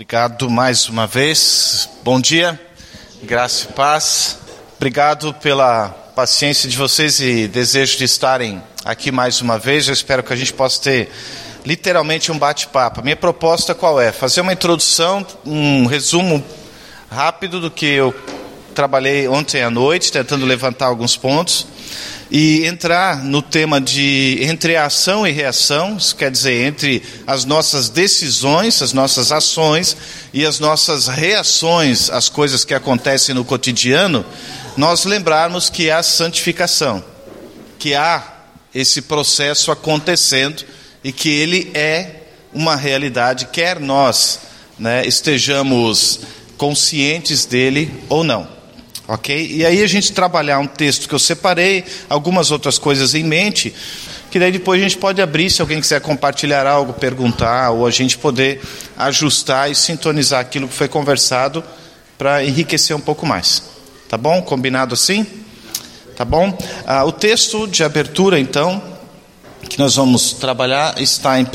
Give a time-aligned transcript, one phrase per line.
[0.00, 1.86] Obrigado mais uma vez.
[2.02, 2.58] Bom dia,
[3.22, 4.38] graça e paz.
[4.78, 9.88] Obrigado pela paciência de vocês e desejo de estarem aqui mais uma vez.
[9.88, 11.10] Eu espero que a gente possa ter
[11.66, 13.02] literalmente um bate-papo.
[13.02, 14.10] Minha proposta qual é?
[14.10, 16.42] Fazer uma introdução, um resumo
[17.10, 18.14] rápido do que eu
[18.74, 21.66] trabalhei ontem à noite, tentando levantar alguns pontos
[22.30, 27.88] e entrar no tema de entre ação e reação, isso quer dizer, entre as nossas
[27.88, 29.96] decisões, as nossas ações
[30.32, 34.24] e as nossas reações às coisas que acontecem no cotidiano,
[34.76, 37.04] nós lembrarmos que há santificação,
[37.78, 38.22] que há
[38.72, 40.64] esse processo acontecendo
[41.02, 42.20] e que ele é
[42.54, 44.40] uma realidade, quer nós
[44.78, 46.20] né, estejamos
[46.56, 48.59] conscientes dele ou não.
[49.10, 49.48] Ok?
[49.50, 53.74] E aí a gente trabalhar um texto que eu separei, algumas outras coisas em mente,
[54.30, 57.90] que daí depois a gente pode abrir se alguém quiser compartilhar algo, perguntar, ou a
[57.90, 58.62] gente poder
[58.96, 61.64] ajustar e sintonizar aquilo que foi conversado
[62.16, 63.64] para enriquecer um pouco mais.
[64.08, 64.40] Tá bom?
[64.42, 65.26] Combinado assim?
[66.16, 66.56] Tá bom?
[66.86, 68.80] Ah, o texto de abertura, então,
[69.68, 71.46] que nós vamos trabalhar está em 1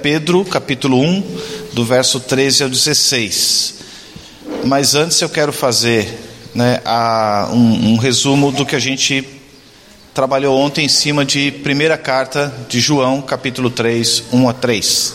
[0.00, 1.38] Pedro, capítulo 1,
[1.72, 3.74] do verso 13 ao 16.
[4.64, 9.26] Mas antes eu quero fazer né, a, um, um resumo do que a gente
[10.12, 15.14] trabalhou ontem em cima de primeira carta de João, capítulo 3, 1 a 3.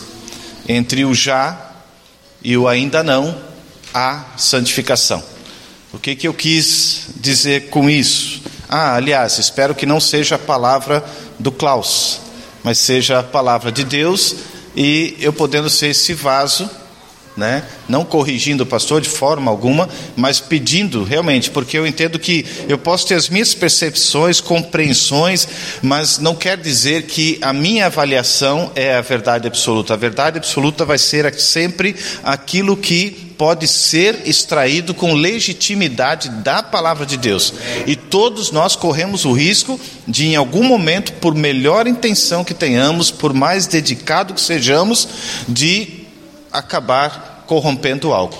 [0.68, 1.72] Entre o já
[2.44, 3.36] e o ainda não,
[3.94, 5.24] há santificação.
[5.94, 8.42] O que, que eu quis dizer com isso?
[8.68, 11.04] Ah, aliás, espero que não seja a palavra
[11.40, 12.20] do Klaus,
[12.64, 14.36] mas seja a palavra de Deus
[14.76, 16.70] e eu podendo ser esse vaso
[17.36, 17.64] né?
[17.88, 22.78] não corrigindo o pastor de forma alguma, mas pedindo realmente, porque eu entendo que eu
[22.78, 25.48] posso ter as minhas percepções, compreensões,
[25.82, 29.94] mas não quer dizer que a minha avaliação é a verdade absoluta.
[29.94, 37.06] A verdade absoluta vai ser sempre aquilo que pode ser extraído com legitimidade da palavra
[37.06, 37.54] de Deus.
[37.86, 43.12] E todos nós corremos o risco de, em algum momento, por melhor intenção que tenhamos,
[43.12, 45.08] por mais dedicado que sejamos,
[45.48, 46.06] de
[46.52, 48.38] acabar corrompendo algo.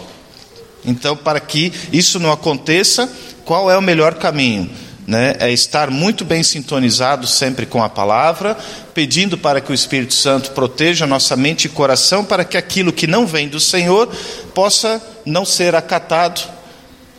[0.86, 3.12] Então, para que isso não aconteça,
[3.44, 4.70] qual é o melhor caminho?
[5.08, 5.36] Né?
[5.40, 8.58] É estar muito bem sintonizado sempre com a palavra,
[8.94, 13.06] pedindo para que o Espírito Santo proteja nossa mente e coração, para que aquilo que
[13.06, 14.08] não vem do Senhor
[14.54, 16.42] possa não ser acatado,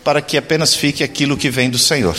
[0.03, 2.17] para que apenas fique aquilo que vem do Senhor.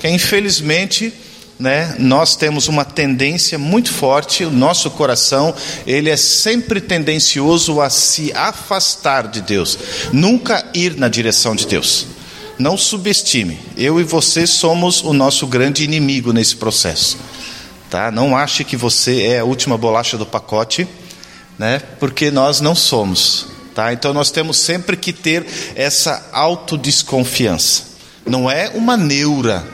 [0.00, 1.12] Que infelizmente
[1.58, 5.54] né, nós temos uma tendência muito forte, o nosso coração,
[5.86, 9.78] ele é sempre tendencioso a se afastar de Deus,
[10.12, 12.06] nunca ir na direção de Deus.
[12.58, 17.18] Não subestime, eu e você somos o nosso grande inimigo nesse processo.
[17.90, 18.10] Tá?
[18.10, 20.86] Não ache que você é a última bolacha do pacote,
[21.58, 21.80] né?
[21.98, 23.46] porque nós não somos.
[23.74, 23.92] Tá?
[23.92, 25.44] Então nós temos sempre que ter
[25.74, 27.94] essa autodesconfiança.
[28.24, 29.64] Não é uma neura,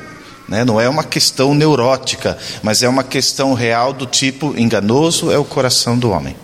[0.51, 0.65] né?
[0.65, 5.45] Não é uma questão neurótica, mas é uma questão real do tipo: enganoso é o
[5.45, 6.37] coração do homem.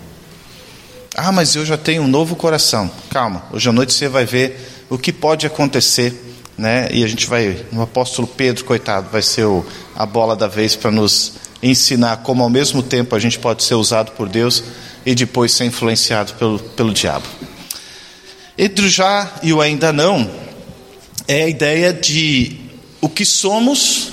[1.13, 2.89] Ah, mas eu já tenho um novo coração.
[3.09, 6.23] Calma, hoje à noite você vai ver o que pode acontecer.
[6.57, 6.87] Né?
[6.91, 9.63] E a gente vai, o apóstolo Pedro, coitado, vai ser o,
[9.95, 13.75] a bola da vez para nos ensinar como ao mesmo tempo a gente pode ser
[13.75, 14.63] usado por Deus
[15.05, 17.27] e depois ser influenciado pelo, pelo diabo.
[18.57, 20.27] Entre o já e o ainda não
[21.27, 22.66] é a ideia de
[23.01, 24.09] o que somos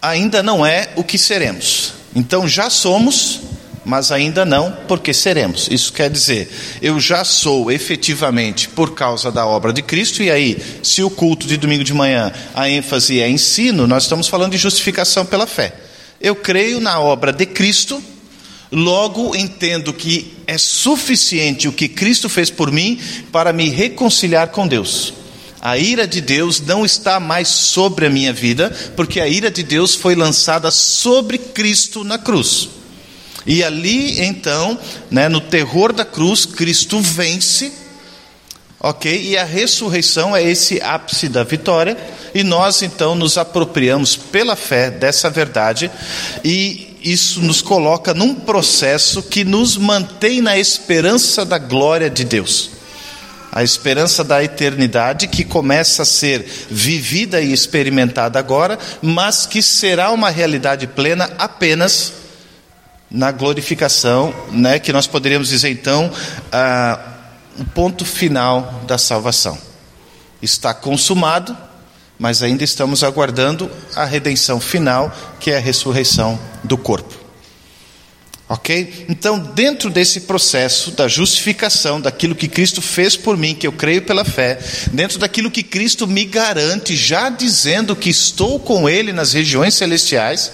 [0.00, 1.92] ainda não é o que seremos.
[2.14, 3.40] Então já somos,
[3.84, 5.68] mas ainda não porque seremos.
[5.70, 6.50] Isso quer dizer,
[6.82, 11.46] eu já sou efetivamente por causa da obra de Cristo, e aí, se o culto
[11.46, 15.72] de domingo de manhã a ênfase é ensino, nós estamos falando de justificação pela fé.
[16.20, 18.02] Eu creio na obra de Cristo,
[18.70, 22.98] logo entendo que é suficiente o que Cristo fez por mim
[23.30, 25.21] para me reconciliar com Deus.
[25.62, 29.62] A ira de Deus não está mais sobre a minha vida, porque a ira de
[29.62, 32.68] Deus foi lançada sobre Cristo na cruz.
[33.46, 34.76] E ali, então,
[35.08, 37.72] né, no terror da cruz, Cristo vence,
[38.80, 39.22] ok?
[39.22, 41.96] E a ressurreição é esse ápice da vitória,
[42.34, 45.88] e nós então nos apropriamos pela fé dessa verdade,
[46.42, 52.71] e isso nos coloca num processo que nos mantém na esperança da glória de Deus
[53.52, 60.10] a esperança da eternidade que começa a ser vivida e experimentada agora, mas que será
[60.10, 62.14] uma realidade plena apenas
[63.10, 66.10] na glorificação, né, que nós poderíamos dizer então
[66.50, 66.98] ah,
[67.58, 69.58] o ponto final da salvação.
[70.40, 71.54] Está consumado,
[72.18, 77.21] mas ainda estamos aguardando a redenção final, que é a ressurreição do corpo.
[78.52, 79.06] Ok?
[79.08, 84.02] Então, dentro desse processo da justificação, daquilo que Cristo fez por mim, que eu creio
[84.02, 84.58] pela fé,
[84.92, 90.52] dentro daquilo que Cristo me garante, já dizendo que estou com Ele nas regiões celestiais,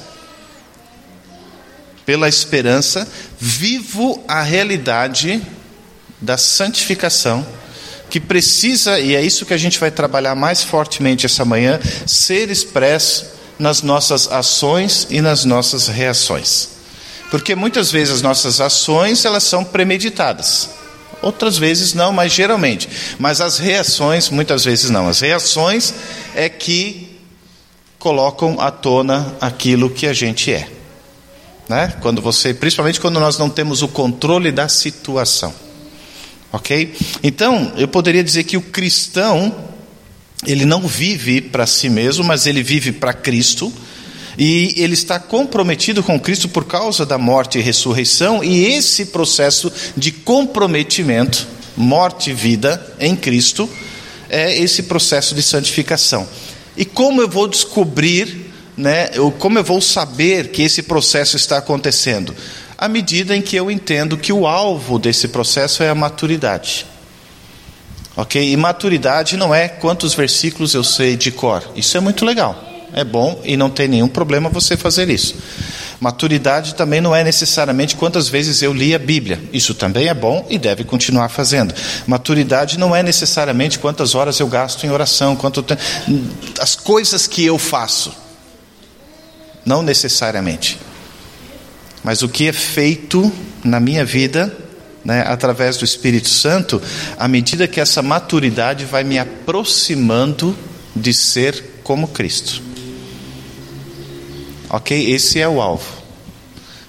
[2.06, 3.05] pela esperança,
[3.37, 5.43] vivo a realidade
[6.21, 7.45] da santificação,
[8.09, 12.49] que precisa, e é isso que a gente vai trabalhar mais fortemente essa manhã, ser
[12.49, 13.27] expresso
[13.59, 16.78] nas nossas ações e nas nossas reações.
[17.31, 20.71] Porque muitas vezes as nossas ações elas são premeditadas.
[21.21, 22.89] Outras vezes não, mas geralmente.
[23.19, 25.09] Mas as reações, muitas vezes não.
[25.09, 25.93] As reações
[26.35, 27.19] é que
[27.99, 30.69] colocam à tona aquilo que a gente é.
[31.69, 31.95] Né?
[32.01, 35.53] Quando você, principalmente quando nós não temos o controle da situação.
[36.53, 36.95] OK?
[37.23, 39.55] Então, eu poderia dizer que o cristão
[40.47, 43.73] ele não vive para si mesmo, mas ele vive para Cristo
[44.38, 49.73] e ele está comprometido com Cristo por causa da morte e ressurreição, e esse processo
[49.96, 51.44] de comprometimento,
[51.76, 53.69] morte e vida em Cristo,
[54.31, 56.25] é esse processo de santificação.
[56.76, 59.08] E como eu vou descobrir, né,
[59.40, 62.32] como eu vou saber que esse processo está acontecendo?
[62.76, 66.87] À medida em que eu entendo que o alvo desse processo é a maturidade.
[68.17, 68.52] Ok?
[68.52, 71.69] E maturidade não é quantos versículos eu sei de cor.
[71.75, 75.35] Isso é muito legal é bom e não tem nenhum problema você fazer isso.
[76.00, 79.40] Maturidade também não é necessariamente quantas vezes eu li a Bíblia.
[79.52, 81.75] Isso também é bom e deve continuar fazendo.
[82.06, 85.64] Maturidade não é necessariamente quantas horas eu gasto em oração, quanto
[86.61, 88.12] as coisas que eu faço.
[89.67, 90.79] Não necessariamente.
[92.05, 93.31] Mas o que é feito
[93.64, 94.56] na minha vida,
[95.05, 96.81] né, através do Espírito Santo,
[97.19, 100.56] à medida que essa maturidade vai me aproximando
[100.94, 102.68] de ser como Cristo.
[104.70, 105.12] Ok?
[105.12, 105.87] Esse é o alvo.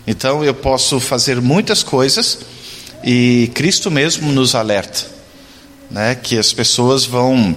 [0.06, 2.40] Então eu posso fazer muitas coisas
[3.04, 5.06] e Cristo mesmo nos alerta,
[5.90, 6.16] né?
[6.16, 7.56] Que as pessoas vão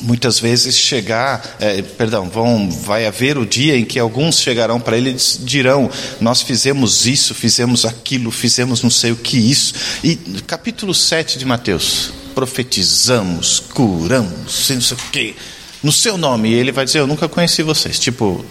[0.00, 4.96] muitas vezes chegar, é, perdão, vão, vai haver o dia em que alguns chegarão para
[4.96, 9.74] ele e dirão: Nós fizemos isso, fizemos aquilo, fizemos não sei o que isso.
[10.02, 15.36] E capítulo 7 de Mateus: profetizamos, curamos, não sei o que,
[15.82, 16.50] no seu nome.
[16.50, 17.98] E ele vai dizer: Eu nunca conheci vocês.
[17.98, 18.44] Tipo,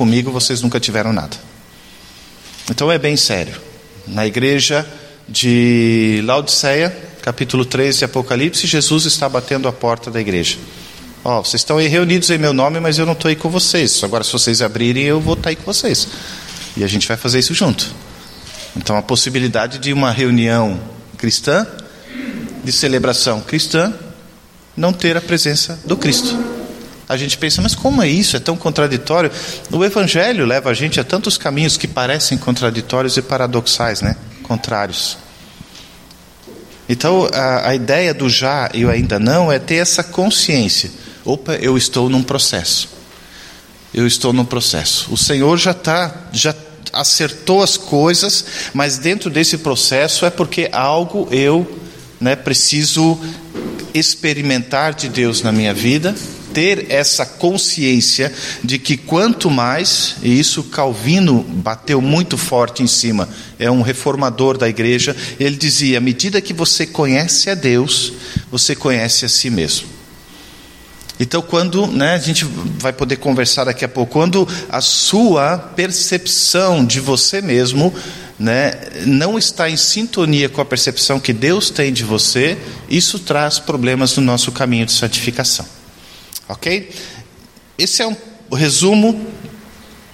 [0.00, 1.36] comigo vocês nunca tiveram nada.
[2.70, 3.60] Então é bem sério.
[4.06, 4.86] Na igreja
[5.28, 6.88] de Laodiceia,
[7.20, 10.56] capítulo 3 de Apocalipse, Jesus está batendo a porta da igreja.
[11.22, 13.50] Ó, oh, vocês estão aí reunidos em meu nome, mas eu não estou aí com
[13.50, 14.02] vocês.
[14.02, 16.08] Agora, se vocês abrirem, eu vou estar aí com vocês.
[16.78, 17.94] E a gente vai fazer isso junto.
[18.74, 20.80] Então, a possibilidade de uma reunião
[21.18, 21.66] cristã,
[22.64, 23.92] de celebração cristã,
[24.74, 26.49] não ter a presença do Cristo
[27.10, 28.36] a gente pensa, mas como é isso?
[28.36, 29.32] É tão contraditório.
[29.72, 34.14] O Evangelho leva a gente a tantos caminhos que parecem contraditórios e paradoxais, né?
[34.44, 35.18] Contrários.
[36.88, 40.88] Então, a, a ideia do já e o ainda não é ter essa consciência.
[41.24, 42.88] Opa, eu estou num processo.
[43.92, 45.12] Eu estou num processo.
[45.12, 46.54] O Senhor já está, já
[46.92, 51.80] acertou as coisas, mas dentro desse processo é porque algo eu
[52.20, 53.18] né, preciso
[53.92, 56.14] experimentar de Deus na minha vida
[56.52, 58.32] ter essa consciência
[58.62, 64.58] de que quanto mais, e isso Calvino bateu muito forte em cima, é um reformador
[64.58, 68.12] da igreja, ele dizia: à medida que você conhece a Deus,
[68.50, 69.88] você conhece a si mesmo.
[71.20, 72.46] Então, quando, né, a gente
[72.78, 77.92] vai poder conversar daqui a pouco, quando a sua percepção de você mesmo
[78.38, 78.72] né,
[79.04, 82.56] não está em sintonia com a percepção que Deus tem de você,
[82.88, 85.79] isso traz problemas no nosso caminho de santificação.
[86.50, 86.90] Ok?
[87.78, 88.16] Esse é um
[88.52, 89.26] resumo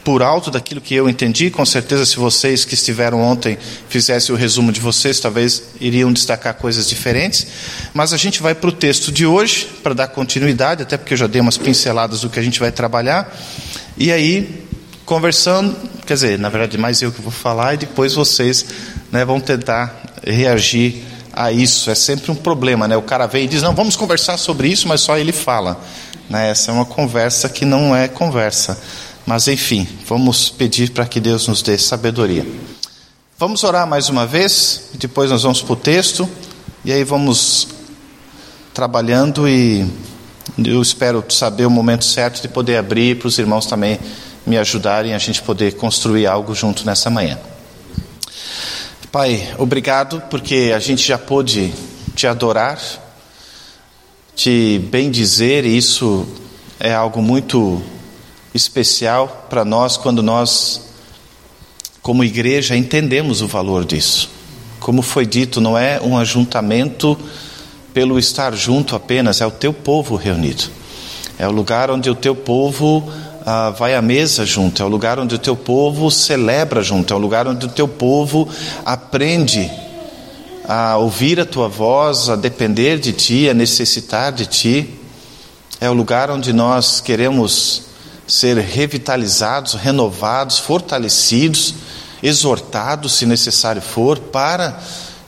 [0.04, 1.50] por alto daquilo que eu entendi.
[1.50, 6.54] Com certeza, se vocês que estiveram ontem fizessem o resumo de vocês, talvez iriam destacar
[6.54, 7.46] coisas diferentes.
[7.92, 11.18] Mas a gente vai para o texto de hoje, para dar continuidade, até porque eu
[11.18, 13.36] já dei umas pinceladas do que a gente vai trabalhar.
[13.96, 14.64] E aí,
[15.04, 15.74] conversando,
[16.06, 18.64] quer dizer, na verdade, mais eu que vou falar, e depois vocês
[19.10, 21.02] né, vão tentar reagir
[21.32, 21.90] a isso.
[21.90, 22.96] É sempre um problema, né?
[22.96, 25.80] O cara vem e diz: Não, vamos conversar sobre isso, mas só ele fala.
[26.28, 26.50] Né?
[26.50, 28.78] Essa é uma conversa que não é conversa.
[29.24, 32.46] Mas enfim, vamos pedir para que Deus nos dê sabedoria.
[33.38, 36.28] Vamos orar mais uma vez, e depois nós vamos para o texto,
[36.84, 37.68] e aí vamos
[38.72, 39.86] trabalhando e
[40.64, 43.98] eu espero saber o momento certo de poder abrir para os irmãos também
[44.46, 47.38] me ajudarem a gente poder construir algo junto nessa manhã.
[49.10, 51.74] Pai, obrigado porque a gente já pôde
[52.14, 52.78] te adorar
[54.36, 56.26] te bem dizer, e isso
[56.78, 57.82] é algo muito
[58.54, 60.82] especial para nós quando nós
[62.02, 64.30] como igreja, entendemos o valor disso.
[64.78, 67.18] Como foi dito, não é um ajuntamento
[67.92, 70.64] pelo estar junto apenas, é o teu povo reunido.
[71.36, 73.10] É o lugar onde o teu povo
[73.44, 77.16] ah, vai à mesa junto, é o lugar onde o teu povo celebra junto, é
[77.16, 78.48] o lugar onde o teu povo
[78.84, 79.68] aprende
[80.68, 84.90] a ouvir a tua voz, a depender de ti, a necessitar de ti.
[85.80, 87.82] É o lugar onde nós queremos
[88.26, 91.74] ser revitalizados, renovados, fortalecidos
[92.22, 94.80] exortados, se necessário for, para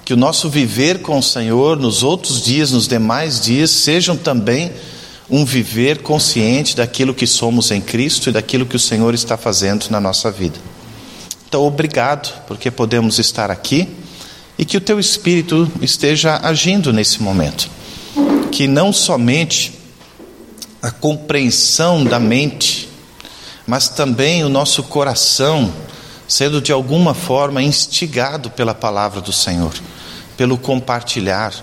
[0.04, 4.72] que o nosso viver com o Senhor nos outros dias, nos demais dias, sejam também
[5.30, 9.86] um viver consciente daquilo que somos em Cristo e daquilo que o Senhor está fazendo
[9.90, 10.58] na nossa vida.
[11.46, 13.88] Então, obrigado, porque podemos estar aqui
[14.58, 17.70] e que o teu Espírito esteja agindo nesse momento.
[18.50, 19.72] Que não somente
[20.82, 22.88] a compreensão da mente,
[23.66, 25.72] mas também o nosso coração
[26.26, 29.72] sendo de alguma forma instigado pela palavra do Senhor,
[30.36, 31.54] pelo compartilhar,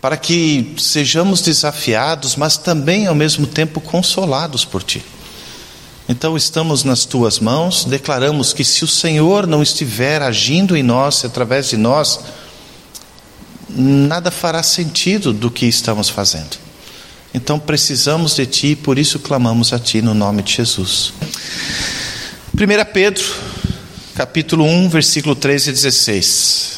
[0.00, 5.04] para que sejamos desafiados, mas também ao mesmo tempo consolados por Ti.
[6.08, 11.24] Então estamos nas tuas mãos, declaramos que se o Senhor não estiver agindo em nós,
[11.24, 12.20] através de nós,
[13.68, 16.58] nada fará sentido do que estamos fazendo.
[17.32, 21.12] Então precisamos de Ti, por isso clamamos a Ti no nome de Jesus.
[22.54, 23.24] 1 Pedro
[24.14, 26.73] capítulo 1, versículo 13 e 16.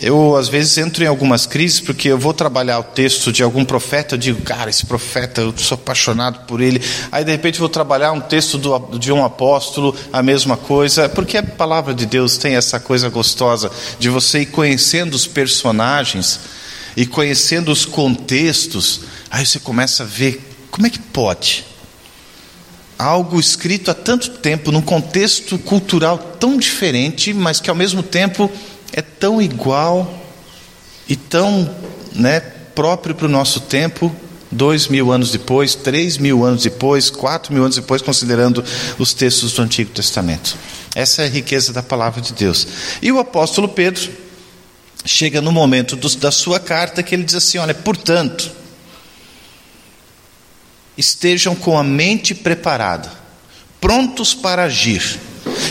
[0.00, 3.64] Eu, às vezes, entro em algumas crises porque eu vou trabalhar o texto de algum
[3.66, 6.82] profeta, eu digo, cara, esse profeta, eu sou apaixonado por ele.
[7.12, 11.36] Aí, de repente, vou trabalhar um texto do, de um apóstolo, a mesma coisa, porque
[11.36, 16.40] a palavra de Deus tem essa coisa gostosa de você ir conhecendo os personagens
[16.96, 20.40] e conhecendo os contextos, aí você começa a ver
[20.70, 21.70] como é que pode
[23.00, 28.50] algo escrito há tanto tempo, num contexto cultural tão diferente, mas que ao mesmo tempo
[28.92, 30.12] é tão igual
[31.08, 31.74] e tão
[32.12, 34.14] né, próprio para o nosso tempo,
[34.50, 38.64] dois mil anos depois, três mil anos depois, quatro mil anos depois, considerando
[38.98, 40.56] os textos do Antigo Testamento.
[40.94, 42.66] Essa é a riqueza da palavra de Deus.
[43.00, 44.10] E o apóstolo Pedro
[45.04, 48.50] chega no momento do, da sua carta que ele diz assim: olha, portanto
[50.96, 53.10] estejam com a mente preparada,
[53.80, 55.18] prontos para agir,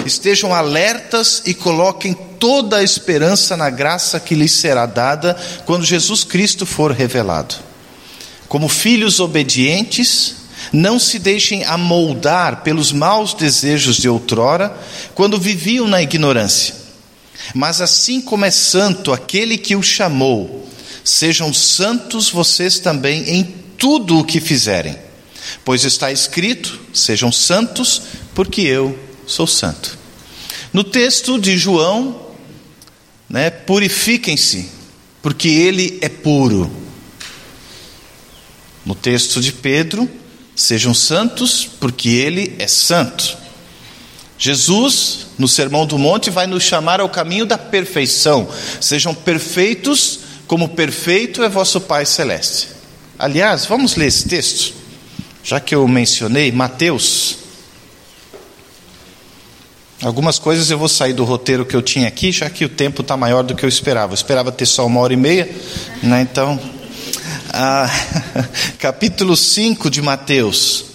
[0.05, 6.24] estejam alertas e coloquem toda a esperança na graça que lhes será dada quando Jesus
[6.24, 7.55] Cristo for revelado.
[8.48, 10.36] Como filhos obedientes,
[10.74, 14.75] não se deixem amoldar pelos maus desejos de outrora,
[15.13, 16.75] quando viviam na ignorância.
[17.53, 20.67] Mas assim como é santo aquele que o chamou,
[21.03, 23.43] sejam santos vocês também em
[23.77, 25.10] tudo o que fizerem
[25.63, 28.01] Pois está escrito: sejam santos,
[28.34, 29.98] porque eu sou santo.
[30.72, 32.28] No texto de João,
[33.29, 34.69] né, purifiquem-se,
[35.21, 36.71] porque ele é puro.
[38.86, 40.09] No texto de Pedro,
[40.55, 43.38] sejam santos, porque ele é santo.
[44.38, 48.50] Jesus, no Sermão do Monte, vai nos chamar ao caminho da perfeição.
[48.79, 52.69] Sejam perfeitos, como perfeito é vosso Pai Celeste.
[53.17, 54.79] Aliás, vamos ler esse texto
[55.43, 57.38] já que eu mencionei, Mateus.
[60.01, 63.01] Algumas coisas eu vou sair do roteiro que eu tinha aqui, já que o tempo
[63.01, 64.13] está maior do que eu esperava.
[64.13, 65.49] Eu esperava ter só uma hora e meia,
[66.01, 66.21] né?
[66.21, 66.57] então.
[67.51, 67.89] Ah,
[68.79, 70.85] capítulo 5 de Mateus,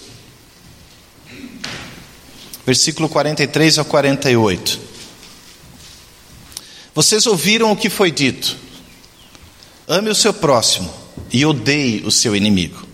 [2.65, 4.79] versículo 43 a 48.
[6.95, 8.57] Vocês ouviram o que foi dito:
[9.87, 10.91] ame o seu próximo
[11.31, 12.87] e odeie o seu inimigo.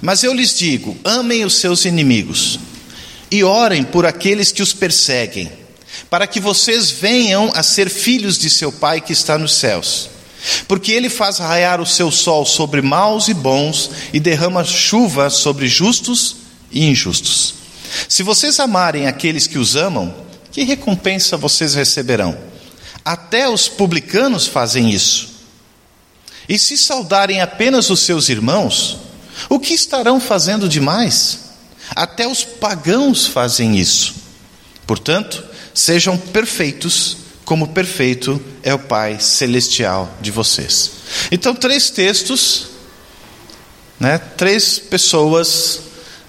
[0.00, 2.60] Mas eu lhes digo: amem os seus inimigos
[3.30, 5.50] e orem por aqueles que os perseguem,
[6.08, 10.10] para que vocês venham a ser filhos de seu Pai que está nos céus.
[10.68, 15.66] Porque ele faz raiar o seu sol sobre maus e bons e derrama chuva sobre
[15.66, 16.36] justos
[16.70, 17.54] e injustos.
[18.08, 20.14] Se vocês amarem aqueles que os amam,
[20.52, 22.36] que recompensa vocês receberão?
[23.04, 25.36] Até os publicanos fazem isso.
[26.48, 28.98] E se saudarem apenas os seus irmãos,
[29.48, 31.45] o que estarão fazendo demais?
[31.96, 34.14] Até os pagãos fazem isso.
[34.86, 40.90] Portanto, sejam perfeitos, como perfeito é o Pai celestial de vocês.
[41.30, 42.68] Então, três textos,
[43.98, 45.80] né, três pessoas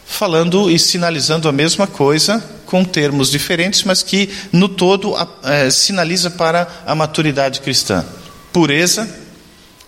[0.05, 6.29] falando e sinalizando a mesma coisa, com termos diferentes, mas que no todo é, sinaliza
[6.29, 8.05] para a maturidade cristã:
[8.53, 9.09] pureza,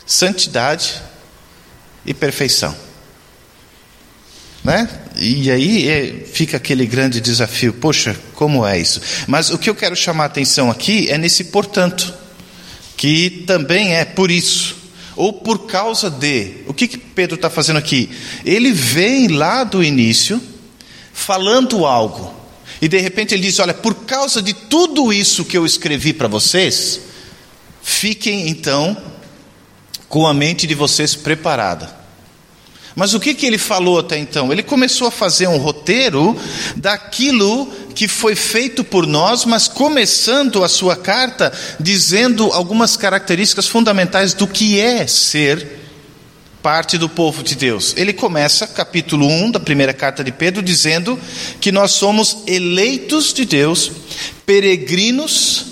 [0.05, 1.01] santidade
[2.05, 2.75] e perfeição.
[4.63, 4.89] Né?
[5.21, 9.01] E aí é, fica aquele grande desafio: poxa, como é isso.
[9.27, 12.13] Mas o que eu quero chamar a atenção aqui é nesse portanto,
[12.95, 14.77] que também é por isso,
[15.17, 16.63] ou por causa de.
[16.67, 18.09] O que, que Pedro está fazendo aqui?
[18.45, 20.41] Ele vem lá do início
[21.11, 22.33] falando algo,
[22.81, 26.29] e de repente ele diz: Olha, por causa de tudo isso que eu escrevi para
[26.29, 27.01] vocês,
[27.83, 28.95] fiquem então
[30.07, 31.98] com a mente de vocês preparada.
[32.95, 34.51] Mas o que, que ele falou até então?
[34.51, 36.35] Ele começou a fazer um roteiro
[36.75, 44.33] daquilo que foi feito por nós, mas começando a sua carta dizendo algumas características fundamentais
[44.33, 45.79] do que é ser
[46.61, 47.93] parte do povo de Deus.
[47.95, 51.17] Ele começa, capítulo 1 da primeira carta de Pedro, dizendo
[51.61, 53.91] que nós somos eleitos de Deus,
[54.45, 55.65] peregrinos,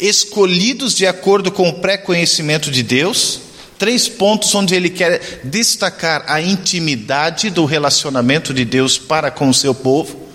[0.00, 3.49] escolhidos de acordo com o pré-conhecimento de Deus
[3.80, 9.54] três pontos onde ele quer destacar a intimidade do relacionamento de Deus para com o
[9.54, 10.28] seu povo,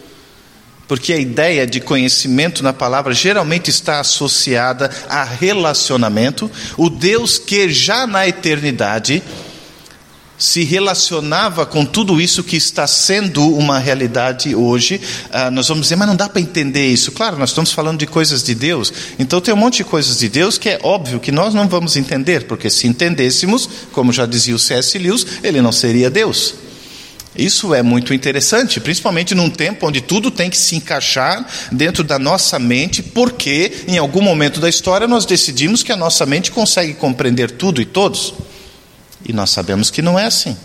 [0.87, 6.49] porque a ideia de conhecimento na palavra geralmente está associada a relacionamento.
[6.75, 9.21] O Deus que já na eternidade
[10.37, 14.99] se relacionava com tudo isso que está sendo uma realidade hoje,
[15.31, 17.11] ah, nós vamos dizer, mas não dá para entender isso.
[17.11, 20.29] Claro, nós estamos falando de coisas de Deus, então tem um monte de coisas de
[20.29, 24.55] Deus que é óbvio que nós não vamos entender, porque se entendêssemos, como já dizia
[24.55, 24.97] o C.S.
[24.97, 26.55] Lewis, ele não seria Deus.
[27.37, 32.17] Isso é muito interessante, principalmente num tempo onde tudo tem que se encaixar dentro da
[32.17, 36.93] nossa mente, porque em algum momento da história nós decidimos que a nossa mente consegue
[36.93, 38.33] compreender tudo e todos.
[39.25, 40.55] E nós sabemos que não é assim.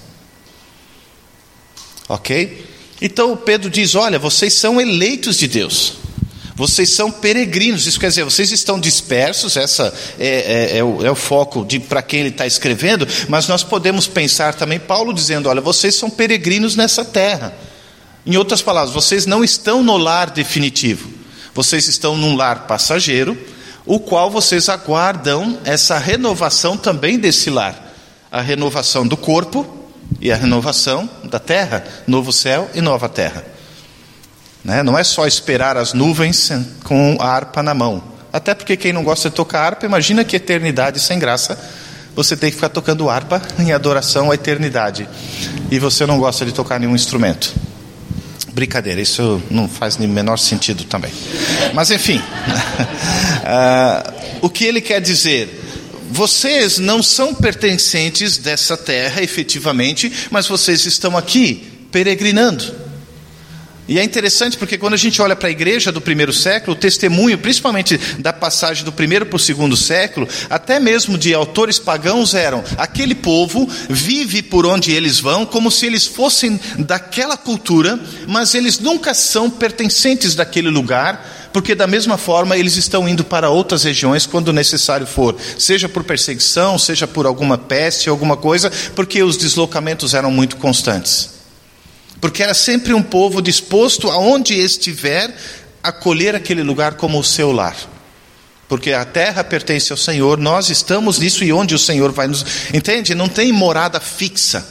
[2.09, 2.67] Ok?
[3.01, 5.95] Então Pedro diz: Olha, vocês são eleitos de Deus.
[6.55, 11.11] Vocês são peregrinos, isso quer dizer, vocês estão dispersos, essa é, é, é, o, é
[11.11, 15.63] o, foco para quem ele está escrevendo, mas nós podemos pensar também, Paulo dizendo: olha,
[15.63, 17.57] vocês são peregrinos nessa terra.
[18.27, 21.09] Em outras palavras, vocês não estão no lar definitivo,
[21.55, 23.39] vocês estão num lar passageiro,
[23.87, 27.90] o qual vocês aguardam essa renovação também desse lar
[28.31, 29.67] a renovação do corpo
[30.21, 33.45] e a renovação da terra, novo céu e nova terra.
[34.65, 34.83] Né?
[34.83, 36.51] Não é só esperar as nuvens
[36.85, 38.03] com a harpa na mão.
[38.33, 41.59] Até porque quem não gosta de tocar harpa, imagina que eternidade sem graça.
[42.15, 45.09] Você tem que ficar tocando harpa em adoração à eternidade.
[45.71, 47.53] E você não gosta de tocar nenhum instrumento.
[48.53, 51.13] Brincadeira, isso não faz nem menor sentido também.
[51.73, 55.60] Mas enfim, uh, o que ele quer dizer?
[56.11, 62.91] Vocês não são pertencentes dessa terra efetivamente, mas vocês estão aqui peregrinando.
[63.91, 66.79] E é interessante porque quando a gente olha para a igreja do primeiro século, o
[66.79, 72.33] testemunho, principalmente da passagem do primeiro para o segundo século, até mesmo de autores pagãos,
[72.33, 78.55] eram: aquele povo vive por onde eles vão, como se eles fossem daquela cultura, mas
[78.55, 83.85] eles nunca são pertencentes daquele lugar porque da mesma forma eles estão indo para outras
[83.85, 89.37] regiões quando necessário for, seja por perseguição, seja por alguma peste, alguma coisa, porque os
[89.37, 91.31] deslocamentos eram muito constantes.
[92.21, 95.35] Porque era sempre um povo disposto, aonde estiver,
[95.83, 97.77] a acolher aquele lugar como o seu lar.
[98.69, 102.45] Porque a terra pertence ao Senhor, nós estamos nisso e onde o Senhor vai nos.
[102.73, 103.15] Entende?
[103.15, 104.65] Não tem morada fixa.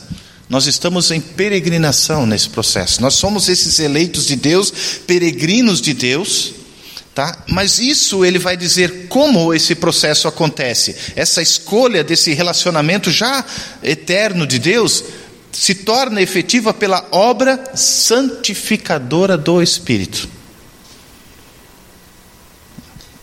[0.48, 3.02] Nós estamos em peregrinação nesse processo.
[3.02, 4.72] Nós somos esses eleitos de Deus,
[5.06, 6.54] peregrinos de Deus,
[7.14, 7.44] Tá?
[7.48, 10.96] Mas isso ele vai dizer como esse processo acontece.
[11.16, 13.44] Essa escolha desse relacionamento já
[13.84, 15.04] eterno de Deus
[15.52, 20.39] se torna efetiva pela obra santificadora do Espírito.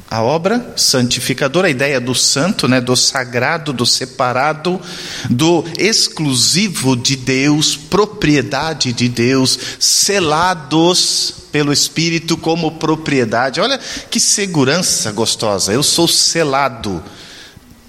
[0.08, 4.80] A obra santificadora, a ideia do santo, né, do sagrado, do separado,
[5.28, 13.60] do exclusivo de Deus, propriedade de Deus, selados pelo Espírito como propriedade.
[13.60, 15.72] Olha que segurança gostosa.
[15.72, 17.02] Eu sou selado.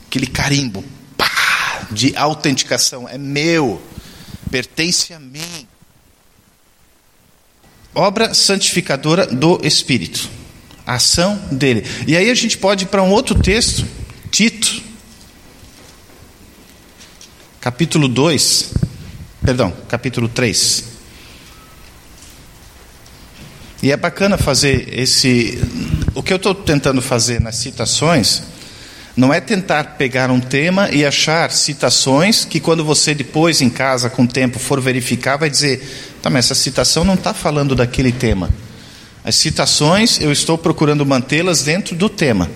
[0.07, 0.83] Aquele carimbo
[1.15, 3.79] pá, de autenticação é meu,
[4.49, 5.67] pertence a mim.
[7.93, 10.46] Obra santificadora do Espírito.
[10.87, 11.85] A ação dele.
[12.07, 13.85] E aí a gente pode ir para um outro texto,
[14.31, 14.81] Tito,
[17.59, 18.73] capítulo 2,
[19.43, 20.85] perdão, capítulo 3.
[23.83, 25.59] E é bacana fazer esse.
[26.15, 28.43] O que eu estou tentando fazer nas citações
[29.15, 34.09] não é tentar pegar um tema e achar citações que, quando você depois em casa,
[34.09, 38.11] com o tempo, for verificar, vai dizer: tá, mas essa citação não está falando daquele
[38.11, 38.49] tema.
[39.27, 42.49] As citações, eu estou procurando mantê-las dentro do tema.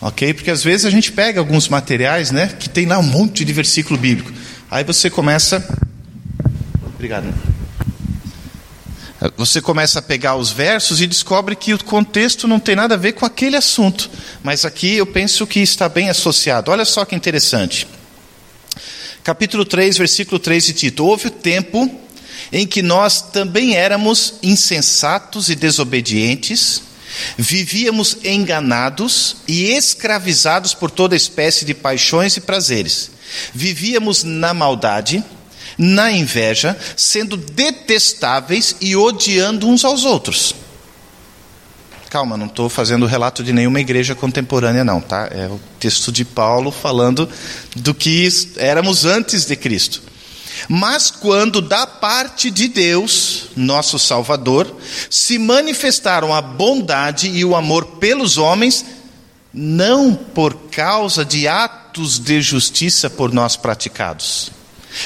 [0.00, 0.32] Ok?
[0.32, 3.52] Porque às vezes a gente pega alguns materiais, né, que tem lá um monte de
[3.52, 4.30] versículo bíblico.
[4.70, 5.68] Aí você começa.
[6.94, 7.34] Obrigado.
[9.36, 12.98] Você começa a pegar os versos e descobre que o contexto não tem nada a
[12.98, 14.08] ver com aquele assunto.
[14.44, 16.70] Mas aqui eu penso que está bem associado.
[16.70, 17.84] Olha só que interessante.
[19.24, 21.04] Capítulo 3, versículo 3 de Tito.
[21.04, 22.00] Houve o tempo
[22.52, 26.82] em que nós também éramos insensatos e desobedientes,
[27.36, 33.10] vivíamos enganados e escravizados por toda espécie de paixões e prazeres.
[33.54, 35.24] Vivíamos na maldade
[35.78, 40.54] na inveja, sendo detestáveis e odiando uns aos outros.
[42.10, 45.28] Calma, não estou fazendo relato de nenhuma igreja contemporânea, não, tá?
[45.30, 47.28] É o texto de Paulo falando
[47.76, 50.02] do que éramos antes de Cristo.
[50.68, 54.74] Mas quando da parte de Deus, nosso Salvador,
[55.10, 58.84] se manifestaram a bondade e o amor pelos homens,
[59.52, 64.50] não por causa de atos de justiça por nós praticados,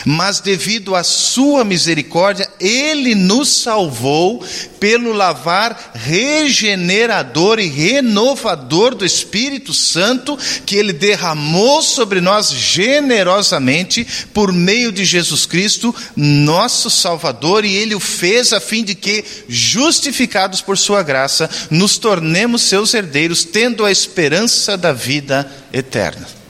[0.05, 4.45] mas devido à sua misericórdia, ele nos salvou
[4.81, 14.53] pelo lavar regenerador e renovador do Espírito Santo que ele derramou sobre nós generosamente por
[14.53, 20.61] meio de Jesus Cristo, nosso Salvador, e ele o fez a fim de que, justificados
[20.61, 26.42] por sua graça, nos tornemos seus herdeiros, tendo a esperança da vida eterna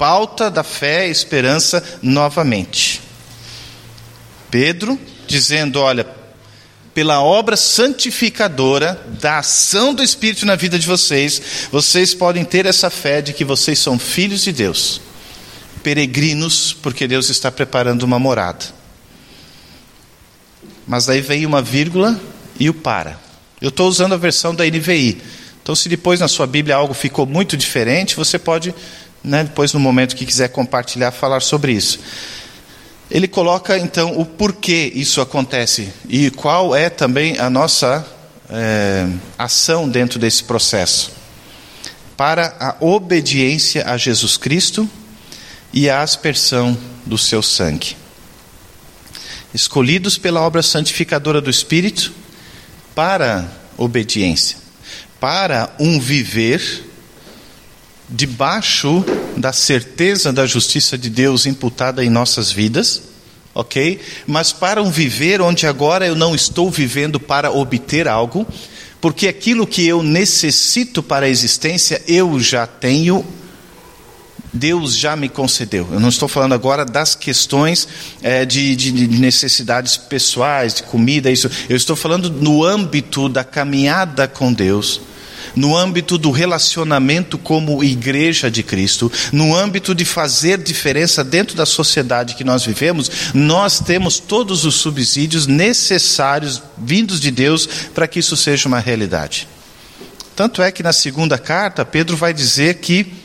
[0.00, 3.02] pauta da fé e esperança novamente.
[4.50, 6.06] Pedro dizendo: Olha,
[6.94, 12.88] pela obra santificadora da ação do Espírito na vida de vocês, vocês podem ter essa
[12.88, 15.02] fé de que vocês são filhos de Deus,
[15.82, 18.64] peregrinos, porque Deus está preparando uma morada.
[20.88, 22.18] Mas aí vem uma vírgula
[22.58, 23.20] e o para.
[23.60, 25.20] Eu estou usando a versão da NVI.
[25.62, 28.74] Então, se depois na sua Bíblia algo ficou muito diferente, você pode
[29.22, 32.00] né, depois no momento que quiser compartilhar, falar sobre isso.
[33.10, 38.06] Ele coloca então o porquê isso acontece e qual é também a nossa
[38.48, 39.06] é,
[39.36, 41.10] ação dentro desse processo.
[42.16, 44.88] Para a obediência a Jesus Cristo
[45.72, 47.96] e a aspersão do seu sangue.
[49.52, 52.12] Escolhidos pela obra santificadora do Espírito
[52.94, 54.58] para obediência,
[55.18, 56.89] para um viver
[58.10, 59.04] debaixo
[59.36, 63.02] da certeza da justiça de Deus imputada em nossas vidas,
[63.54, 64.00] ok?
[64.26, 68.46] Mas para um viver onde agora eu não estou vivendo para obter algo,
[69.00, 73.24] porque aquilo que eu necessito para a existência eu já tenho
[74.52, 75.86] Deus já me concedeu.
[75.92, 77.86] Eu não estou falando agora das questões
[78.20, 81.48] é, de, de, necessidades pessoais, de comida, isso.
[81.68, 85.00] Eu estou falando no âmbito da caminhada com Deus
[85.54, 91.66] no âmbito do relacionamento como igreja de Cristo, no âmbito de fazer diferença dentro da
[91.66, 98.18] sociedade que nós vivemos, nós temos todos os subsídios necessários vindos de Deus para que
[98.18, 99.48] isso seja uma realidade.
[100.34, 103.19] Tanto é que na segunda carta, Pedro vai dizer que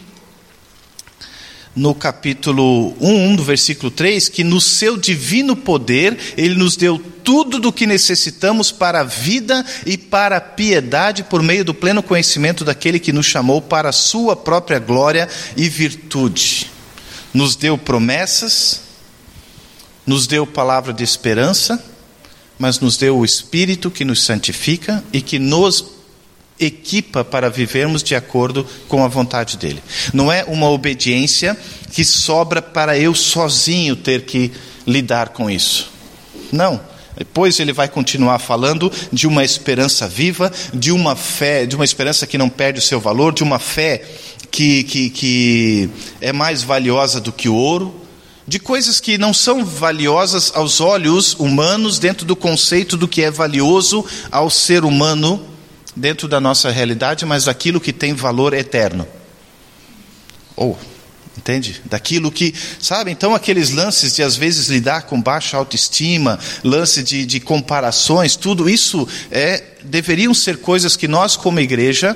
[1.76, 7.60] no capítulo 1, do versículo 3, que no seu divino poder ele nos deu tudo
[7.60, 12.64] do que necessitamos para a vida e para a piedade por meio do pleno conhecimento
[12.64, 16.72] daquele que nos chamou para a sua própria glória e virtude.
[17.34, 18.82] Nos deu promessas,
[20.06, 21.84] nos deu palavra de esperança,
[22.58, 25.95] mas nos deu o Espírito que nos santifica e que nos
[26.60, 29.84] equipa para vivermos de acordo com a vontade dele.
[30.14, 31.58] Não é uma obediência
[31.92, 34.52] que sobra para eu sozinho ter que
[34.88, 35.92] lidar com isso.
[36.52, 36.80] Não.
[37.18, 42.28] Depois ele vai continuar falando de uma esperança viva, de uma fé, de uma esperança
[42.28, 44.04] que não perde o seu valor, de uma fé
[44.52, 45.90] que, que, que
[46.20, 47.96] é mais valiosa do que o ouro,
[48.48, 53.32] de coisas que não são valiosas aos olhos humanos dentro do conceito do que é
[53.32, 55.55] valioso ao ser humano
[55.96, 59.08] dentro da nossa realidade, mas aquilo que tem valor eterno.
[60.56, 60.96] Ou, oh,
[61.38, 61.82] entende?
[61.86, 63.12] Daquilo que, sabe?
[63.12, 68.70] Então, aqueles lances de às vezes lidar com baixa autoestima, lance de, de comparações, tudo
[68.70, 72.16] isso é, deveriam ser coisas que nós, como igreja,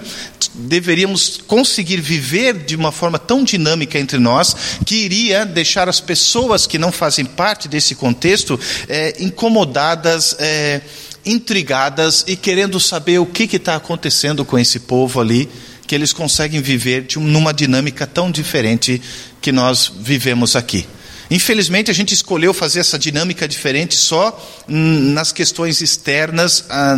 [0.53, 6.65] deveríamos conseguir viver de uma forma tão dinâmica entre nós que iria deixar as pessoas
[6.65, 10.35] que não fazem parte desse contexto é, incomodadas.
[10.39, 10.81] É,
[11.25, 15.49] intrigadas e querendo saber o que está acontecendo com esse povo ali,
[15.87, 19.01] que eles conseguem viver de, numa dinâmica tão diferente
[19.41, 20.87] que nós vivemos aqui.
[21.31, 26.95] Infelizmente, a gente escolheu fazer essa dinâmica diferente só nas questões externas ah,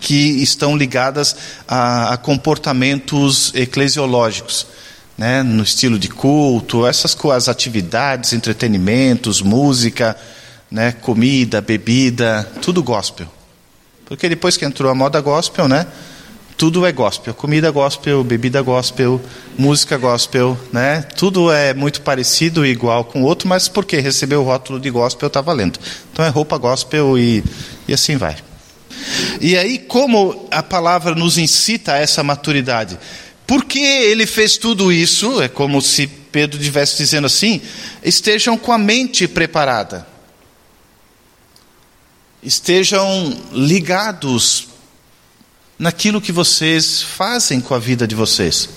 [0.00, 1.34] que estão ligadas
[1.66, 4.66] a, a comportamentos eclesiológicos.
[5.18, 10.16] Né, no estilo de culto, essas as atividades, entretenimentos, música,
[10.70, 13.30] né, comida, bebida, tudo gospel.
[14.10, 15.86] Porque depois que entrou a moda gospel, né?
[16.56, 19.22] Tudo é gospel, comida gospel, bebida gospel,
[19.56, 21.02] música gospel, né?
[21.16, 24.90] Tudo é muito parecido e igual com o outro, mas porque recebeu o rótulo de
[24.90, 25.78] gospel está valendo.
[26.12, 27.44] Então é roupa gospel e,
[27.86, 28.36] e assim vai.
[29.40, 32.98] E aí, como a palavra nos incita a essa maturidade?
[33.46, 37.62] Porque ele fez tudo isso, é como se Pedro estivesse dizendo assim:
[38.02, 40.04] estejam com a mente preparada,
[42.42, 44.68] estejam ligados
[45.78, 48.68] naquilo que vocês fazem com a vida de vocês.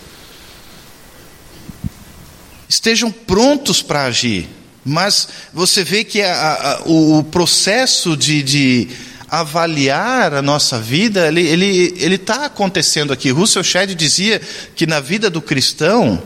[2.68, 4.50] Estejam prontos para agir,
[4.84, 8.90] mas você vê que a, a, o processo de, de
[9.30, 13.32] avaliar a nossa vida, ele está ele, ele tá acontecendo aqui.
[13.32, 14.42] Russell Shedd dizia
[14.76, 16.22] que na vida do cristão,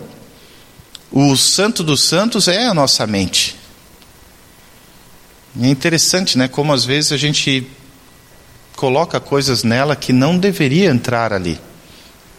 [1.12, 3.56] o santo dos santos é a nossa mente.
[5.60, 6.48] É interessante, né?
[6.48, 7.68] Como às vezes a gente
[8.76, 11.60] coloca coisas nela que não deveria entrar ali.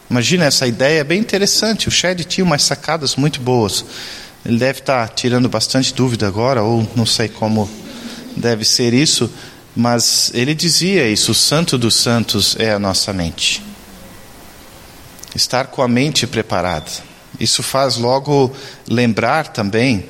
[0.09, 1.89] Imagina essa ideia, é bem interessante.
[1.89, 3.85] O Shed tinha umas sacadas muito boas.
[4.47, 7.69] Ele deve estar tirando bastante dúvida agora, ou não sei como
[8.37, 9.31] deve ser isso,
[9.75, 13.63] mas ele dizia isso: o santo dos santos é a nossa mente.
[15.35, 16.91] Estar com a mente preparada.
[17.39, 18.51] Isso faz logo
[18.89, 20.07] lembrar também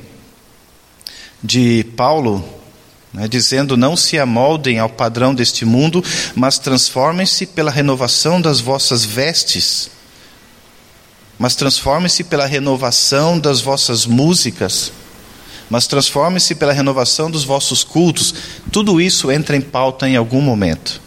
[1.42, 2.57] de Paulo,
[3.12, 6.02] né, dizendo: Não se amoldem ao padrão deste mundo,
[6.34, 9.90] mas transformem-se pela renovação das vossas vestes.
[11.38, 14.92] Mas transformem-se pela renovação das vossas músicas.
[15.70, 18.34] Mas transformem-se pela renovação dos vossos cultos.
[18.72, 21.00] Tudo isso entra em pauta em algum momento.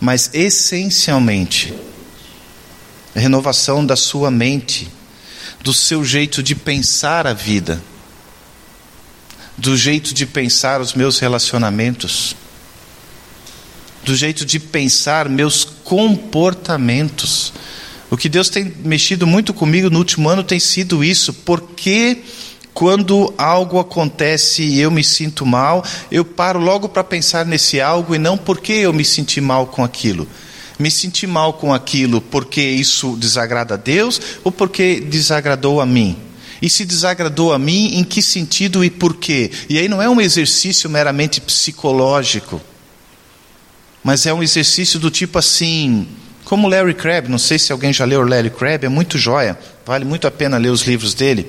[0.00, 1.72] Mas essencialmente,
[3.14, 4.88] a renovação da sua mente
[5.62, 7.82] do seu jeito de pensar a vida,
[9.58, 12.36] do jeito de pensar os meus relacionamentos,
[14.04, 17.52] do jeito de pensar meus comportamentos.
[18.08, 22.22] O que Deus tem mexido muito comigo no último ano tem sido isso, porque
[22.72, 28.14] quando algo acontece e eu me sinto mal, eu paro logo para pensar nesse algo
[28.14, 30.26] e não porque eu me senti mal com aquilo
[30.78, 36.16] me senti mal com aquilo porque isso desagrada a Deus ou porque desagradou a mim?
[36.60, 39.50] E se desagradou a mim, em que sentido e por quê?
[39.68, 42.60] E aí não é um exercício meramente psicológico,
[44.02, 46.08] mas é um exercício do tipo assim,
[46.44, 50.04] como Larry Crabb, não sei se alguém já leu Larry Crabb, é muito joia, vale
[50.04, 51.46] muito a pena ler os livros dele.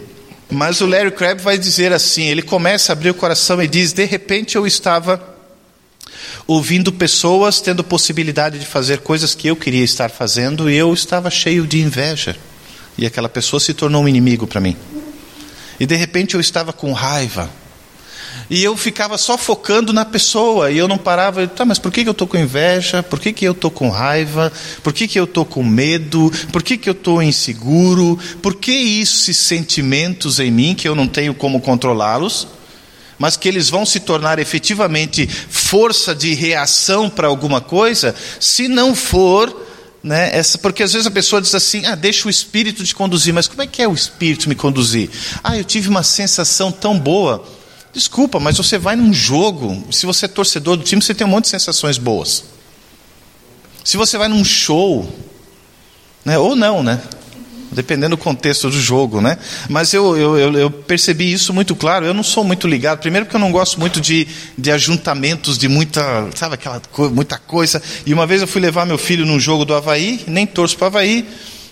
[0.52, 3.93] Mas o Larry Crabb vai dizer assim: ele começa a abrir o coração e diz:
[3.93, 5.38] De repente eu estava
[6.48, 11.30] ouvindo pessoas tendo possibilidade de fazer coisas que eu queria estar fazendo e eu estava
[11.30, 12.36] cheio de inveja.
[12.98, 14.76] E aquela pessoa se tornou um inimigo para mim.
[15.79, 17.49] E de repente eu estava com raiva.
[18.49, 22.01] E eu ficava só focando na pessoa, e eu não parava, tá, mas por que,
[22.01, 23.03] que eu estou com inveja?
[23.03, 24.51] Por que, que eu estou com raiva?
[24.81, 26.31] Por que, que eu estou com medo?
[26.51, 28.17] Por que, que eu estou inseguro?
[28.41, 32.47] Por que esses sentimentos em mim que eu não tenho como controlá-los?
[33.19, 38.95] mas que eles vão se tornar efetivamente força de reação para alguma coisa, se não
[38.95, 39.68] for,
[40.01, 43.33] né, essa, porque às vezes a pessoa diz assim: ah, deixa o espírito te conduzir,
[43.33, 45.09] mas como é que é o espírito me conduzir?
[45.43, 47.43] Ah, eu tive uma sensação tão boa.
[47.91, 51.29] Desculpa, mas você vai num jogo, se você é torcedor do time, você tem um
[51.29, 52.43] monte de sensações boas.
[53.83, 55.12] Se você vai num show,
[56.23, 57.01] né, ou não, né?
[57.71, 59.38] Dependendo do contexto do jogo, né?
[59.69, 62.05] Mas eu, eu, eu, percebi isso muito claro.
[62.05, 64.27] Eu não sou muito ligado, primeiro porque eu não gosto muito de,
[64.58, 67.82] de ajuntamentos de muita, sabe, aquela muita coisa.
[68.05, 70.86] E uma vez eu fui levar meu filho num jogo do Havaí, nem torço para
[70.86, 71.27] o Havaí,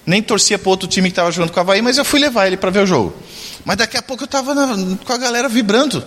[0.06, 2.48] nem torcia para outro time que estava jogando com o Havaí, mas eu fui levar
[2.48, 3.14] ele para ver o jogo.
[3.66, 4.56] Mas daqui a pouco eu estava
[5.06, 6.04] com a galera vibrando.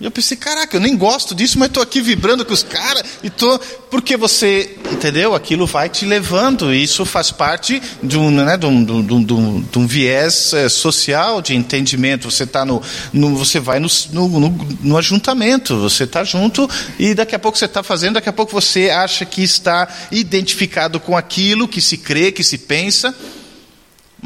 [0.00, 3.04] E eu pensei, caraca, eu nem gosto disso, mas estou aqui vibrando com os caras
[3.22, 3.58] e tô
[3.90, 5.36] porque você, entendeu?
[5.36, 6.74] Aquilo vai te levando.
[6.74, 10.68] E isso faz parte de um, né, de um, de um, de um viés é,
[10.68, 12.28] social de entendimento.
[12.28, 14.50] Você tá no, no você vai no, no,
[14.82, 18.50] no ajuntamento, você está junto e daqui a pouco você está fazendo, daqui a pouco
[18.50, 23.14] você acha que está identificado com aquilo que se crê, que se pensa.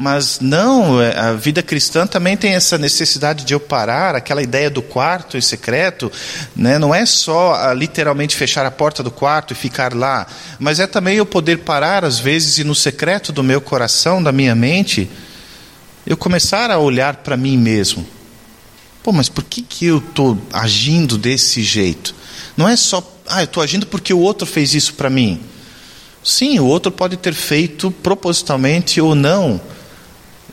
[0.00, 4.70] Mas não, é, a vida cristã também tem essa necessidade de eu parar, aquela ideia
[4.70, 6.12] do quarto em secreto,
[6.54, 6.78] né?
[6.78, 10.24] não é só ah, literalmente fechar a porta do quarto e ficar lá,
[10.56, 14.30] mas é também eu poder parar às vezes e no secreto do meu coração, da
[14.30, 15.10] minha mente,
[16.06, 18.06] eu começar a olhar para mim mesmo.
[19.02, 22.14] Pô, mas por que, que eu estou agindo desse jeito?
[22.56, 25.40] Não é só, ah, eu estou agindo porque o outro fez isso para mim.
[26.22, 29.60] Sim, o outro pode ter feito propositalmente ou não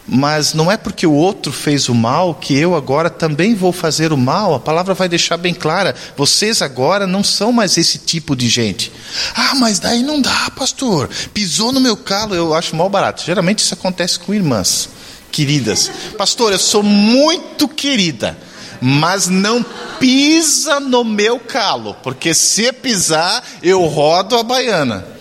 [0.08, 4.14] Mas não é porque o outro fez o mal que eu agora também vou fazer
[4.14, 4.54] o mal.
[4.54, 8.92] A palavra vai deixar bem clara: vocês agora não são mais esse tipo de gente.
[9.36, 11.10] Ah, mas daí não dá, pastor.
[11.34, 13.24] Pisou no meu calo, eu acho mal barato.
[13.26, 14.90] Geralmente isso acontece com irmãs
[15.32, 15.92] queridas.
[16.18, 18.38] Pastor, eu sou muito querida,
[18.80, 19.66] mas não
[20.00, 25.15] pisa no meu calo, porque se pisar, eu rodo a baiana.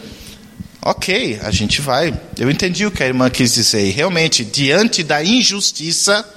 [0.87, 2.13] Ok, a gente vai.
[2.39, 3.91] Eu entendi o que a irmã quis dizer.
[3.93, 6.29] Realmente, diante da injustiça,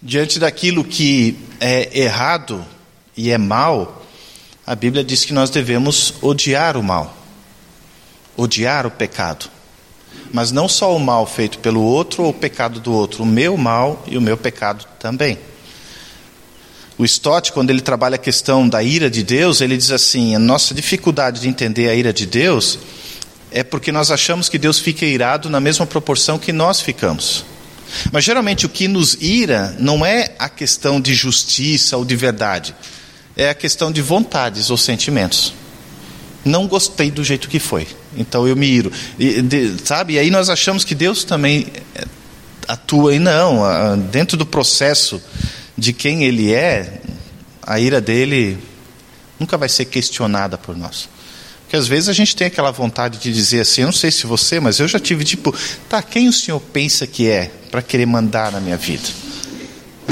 [0.00, 2.64] diante daquilo que é errado
[3.14, 4.02] e é mal,
[4.66, 7.14] a Bíblia diz que nós devemos odiar o mal,
[8.38, 9.50] odiar o pecado.
[10.32, 13.54] Mas não só o mal feito pelo outro ou o pecado do outro, o meu
[13.58, 15.38] mal e o meu pecado também.
[17.02, 20.38] O Stott, quando ele trabalha a questão da ira de Deus, ele diz assim: a
[20.38, 22.78] nossa dificuldade de entender a ira de Deus
[23.50, 27.44] é porque nós achamos que Deus fica irado na mesma proporção que nós ficamos.
[28.12, 32.72] Mas geralmente o que nos ira não é a questão de justiça ou de verdade,
[33.36, 35.52] é a questão de vontades ou sentimentos.
[36.44, 37.84] Não gostei do jeito que foi,
[38.16, 38.92] então eu me iro.
[39.18, 40.12] E, de, sabe?
[40.12, 42.04] E aí nós achamos que Deus também eh,
[42.68, 45.20] atua, e não, dentro do processo
[45.82, 47.00] de quem ele é,
[47.60, 48.56] a ira dele
[49.36, 51.08] nunca vai ser questionada por nós.
[51.62, 54.24] Porque às vezes a gente tem aquela vontade de dizer assim, eu não sei se
[54.24, 55.52] você, mas eu já tive tipo,
[55.88, 59.08] tá, quem o senhor pensa que é para querer mandar na minha vida?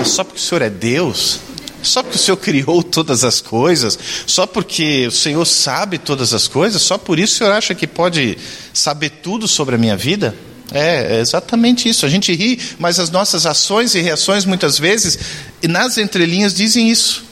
[0.04, 1.38] Só porque o senhor é Deus?
[1.84, 3.96] Só porque o Senhor criou todas as coisas?
[4.26, 6.82] Só porque o Senhor sabe todas as coisas?
[6.82, 8.36] Só por isso o Senhor acha que pode
[8.74, 10.34] saber tudo sobre a minha vida?
[10.72, 12.06] É, é exatamente isso.
[12.06, 15.18] A gente ri, mas as nossas ações e reações muitas vezes,
[15.62, 17.24] nas entrelinhas, dizem isso.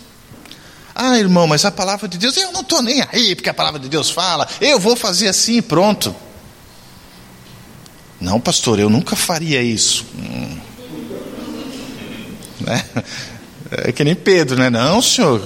[0.94, 3.78] Ah, irmão, mas a palavra de Deus, eu não estou nem aí, porque a palavra
[3.78, 6.14] de Deus fala, eu vou fazer assim e pronto.
[8.20, 10.04] Não, pastor, eu nunca faria isso.
[10.16, 10.58] Hum.
[12.60, 12.84] Né?
[13.70, 14.68] É que nem Pedro, né?
[14.68, 15.40] Não, senhor.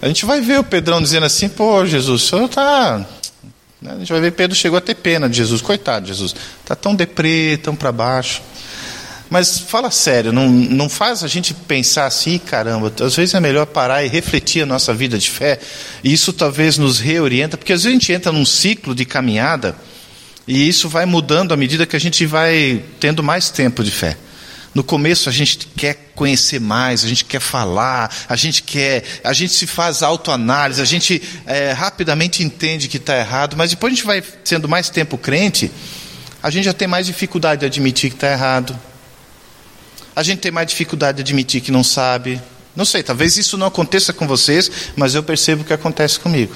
[0.00, 3.04] A gente vai ver o Pedrão dizendo assim: pô, Jesus, o senhor está?
[3.84, 6.74] A gente vai ver Pedro chegou a ter pena de Jesus, coitado de Jesus, está
[6.74, 8.42] tão deprê, tão para baixo.
[9.28, 13.66] Mas fala sério, não, não faz a gente pensar assim, caramba, às vezes é melhor
[13.66, 15.58] parar e refletir a nossa vida de fé,
[16.02, 19.74] e isso talvez nos reorienta, porque às vezes a gente entra num ciclo de caminhada,
[20.46, 24.16] e isso vai mudando à medida que a gente vai tendo mais tempo de fé.
[24.76, 29.32] No começo a gente quer conhecer mais, a gente quer falar, a gente quer, a
[29.32, 33.96] gente se faz autoanálise, a gente é, rapidamente entende que está errado, mas depois a
[33.96, 35.72] gente vai sendo mais tempo crente,
[36.42, 38.78] a gente já tem mais dificuldade de admitir que está errado.
[40.14, 42.38] A gente tem mais dificuldade de admitir que não sabe.
[42.76, 46.54] Não sei, talvez isso não aconteça com vocês, mas eu percebo que acontece comigo.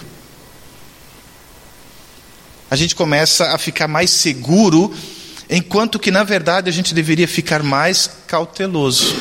[2.71, 4.95] A gente começa a ficar mais seguro
[5.51, 9.15] enquanto que na verdade a gente deveria ficar mais cauteloso.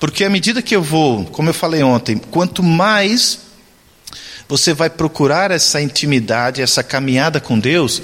[0.00, 3.38] Porque à medida que eu vou, como eu falei ontem, quanto mais
[4.48, 8.00] você vai procurar essa intimidade, essa caminhada com Deus,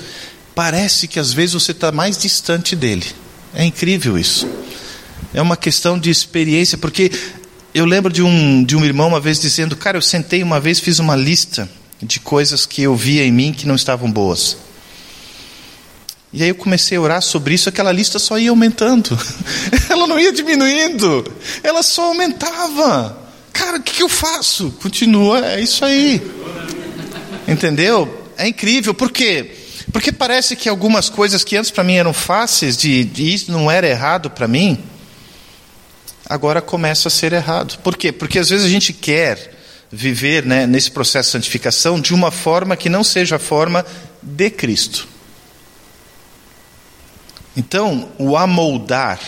[0.54, 3.06] parece que às vezes você está mais distante dele.
[3.54, 4.46] É incrível isso.
[5.32, 7.10] É uma questão de experiência, porque
[7.72, 10.78] eu lembro de um, de um irmão uma vez dizendo: Cara, eu sentei uma vez,
[10.78, 11.68] fiz uma lista
[12.02, 14.56] de coisas que eu via em mim que não estavam boas.
[16.36, 19.16] E aí eu comecei a orar sobre isso, aquela lista só ia aumentando.
[19.88, 21.24] Ela não ia diminuindo,
[21.62, 23.16] ela só aumentava.
[23.52, 24.72] Cara, o que, eu faço?
[24.82, 26.20] Continua, é isso aí.
[27.46, 28.28] Entendeu?
[28.36, 29.54] É incrível, por quê?
[29.92, 33.70] Porque parece que algumas coisas que antes para mim eram fáceis, de, de isso não
[33.70, 34.82] era errado para mim,
[36.28, 37.78] agora começa a ser errado.
[37.78, 38.10] Por quê?
[38.10, 39.56] Porque às vezes a gente quer
[39.88, 43.86] viver né, nesse processo de santificação de uma forma que não seja a forma
[44.20, 45.13] de Cristo.
[47.56, 49.20] Então, o amoldar,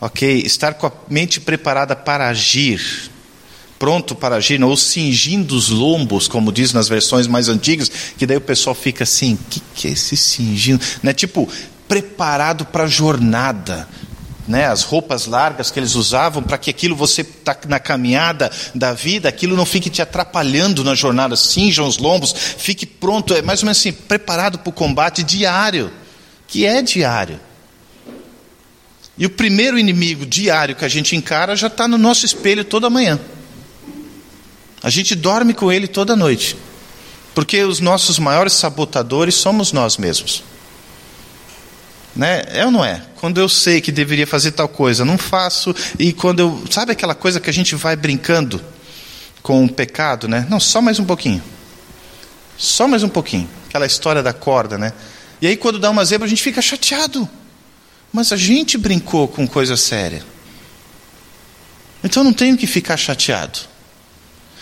[0.00, 0.42] ok?
[0.44, 3.10] Estar com a mente preparada para agir,
[3.78, 8.36] pronto para agir, ou cingindo os lombos, como diz nas versões mais antigas, que daí
[8.36, 10.84] o pessoal fica assim: o que, que é esse cingindo?
[11.00, 11.12] Né?
[11.12, 11.48] Tipo,
[11.86, 13.88] preparado para a jornada.
[14.48, 18.94] Né, as roupas largas que eles usavam para que aquilo você está na caminhada da
[18.94, 21.36] vida, aquilo não fique te atrapalhando na jornada.
[21.36, 25.92] Cinjam os lombos, fique pronto, é mais ou menos assim, preparado para o combate diário
[26.48, 27.38] que é diário.
[29.16, 32.88] E o primeiro inimigo diário que a gente encara já está no nosso espelho toda
[32.88, 33.20] manhã.
[34.82, 36.56] A gente dorme com ele toda noite.
[37.34, 40.42] Porque os nossos maiores sabotadores somos nós mesmos.
[42.16, 42.44] Né?
[42.48, 43.02] É ou não é?
[43.16, 45.74] Quando eu sei que deveria fazer tal coisa, não faço.
[45.98, 46.64] E quando eu.
[46.70, 48.60] Sabe aquela coisa que a gente vai brincando
[49.42, 50.46] com o pecado, né?
[50.48, 51.42] Não, só mais um pouquinho.
[52.56, 53.48] Só mais um pouquinho.
[53.68, 54.92] Aquela história da corda, né?
[55.40, 57.28] E aí, quando dá uma zebra, a gente fica chateado.
[58.12, 60.24] Mas a gente brincou com coisa séria.
[62.02, 63.58] Então não tenho que ficar chateado.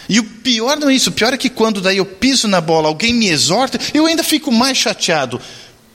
[0.09, 2.61] E o pior não é isso, o pior é que quando daí eu piso na
[2.61, 5.41] bola, alguém me exorta, eu ainda fico mais chateado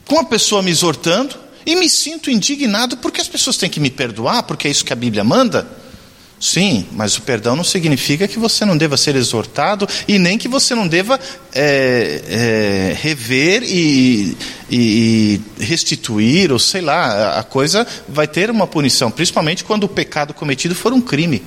[0.05, 3.89] com a pessoa me exortando e me sinto indignado porque as pessoas têm que me
[3.89, 5.80] perdoar, porque é isso que a Bíblia manda.
[6.41, 10.47] Sim, mas o perdão não significa que você não deva ser exortado e nem que
[10.47, 11.19] você não deva
[11.53, 14.35] é, é, rever e,
[14.67, 20.33] e, restituir, ou sei lá, a coisa vai ter uma punição, principalmente quando o pecado
[20.33, 21.43] cometido for um crime.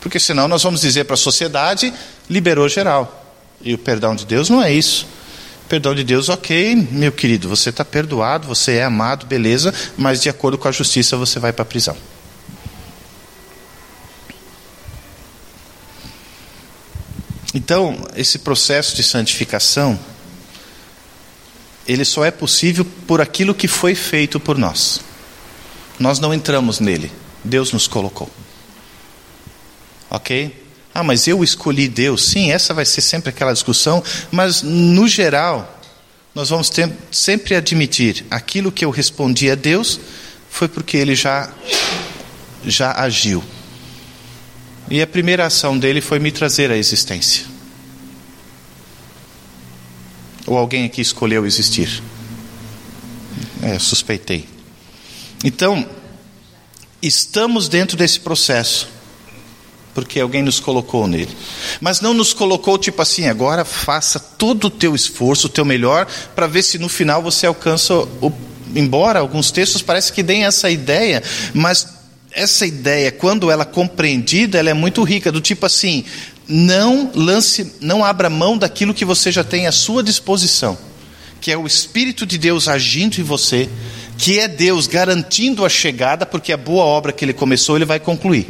[0.00, 1.94] Porque senão nós vamos dizer para a sociedade,
[2.28, 3.36] liberou geral.
[3.62, 5.06] E o perdão de Deus não é isso.
[5.68, 10.28] Perdão de Deus, ok, meu querido, você está perdoado, você é amado, beleza, mas de
[10.28, 11.96] acordo com a justiça você vai para a prisão.
[17.54, 19.98] Então, esse processo de santificação,
[21.86, 25.00] ele só é possível por aquilo que foi feito por nós.
[25.98, 27.12] Nós não entramos nele,
[27.44, 28.28] Deus nos colocou.
[30.10, 30.64] Ok?
[30.92, 32.24] Ah, mas eu escolhi Deus.
[32.24, 34.02] Sim, essa vai ser sempre aquela discussão,
[34.32, 35.80] mas no geral,
[36.34, 40.00] nós vamos ter, sempre admitir aquilo que eu respondi a Deus
[40.50, 41.52] foi porque ele já
[42.66, 43.42] já agiu.
[44.90, 47.46] E a primeira ação dele foi me trazer à existência.
[50.46, 52.02] Ou alguém aqui escolheu existir?
[53.62, 54.46] É, suspeitei.
[55.42, 55.88] Então,
[57.00, 58.88] estamos dentro desse processo,
[59.94, 61.34] porque alguém nos colocou nele.
[61.80, 66.06] Mas não nos colocou tipo assim, agora faça todo o teu esforço, o teu melhor,
[66.34, 68.32] para ver se no final você alcança o.
[68.74, 71.22] Embora alguns textos parece que deem essa ideia,
[71.54, 71.86] mas
[72.34, 76.04] essa ideia, quando ela é compreendida, ela é muito rica, do tipo assim,
[76.48, 80.76] não lance, não abra mão daquilo que você já tem à sua disposição,
[81.40, 83.68] que é o Espírito de Deus agindo em você,
[84.18, 88.00] que é Deus garantindo a chegada, porque a boa obra que ele começou, ele vai
[88.00, 88.48] concluir.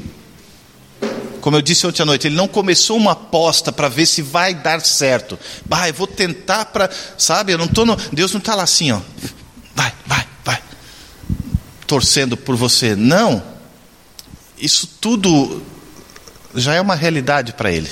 [1.41, 4.55] Como eu disse ontem à noite, ele não começou uma aposta para ver se vai
[4.55, 5.39] dar certo.
[5.67, 7.53] Bah, eu vou tentar para, sabe?
[7.53, 9.01] Eu não tô no, Deus não está lá assim, ó.
[9.75, 10.59] Vai, vai, vai.
[11.87, 12.97] Torcendo por você.
[12.97, 13.54] Não
[14.65, 15.63] isso tudo
[16.55, 17.91] já é uma realidade para ele.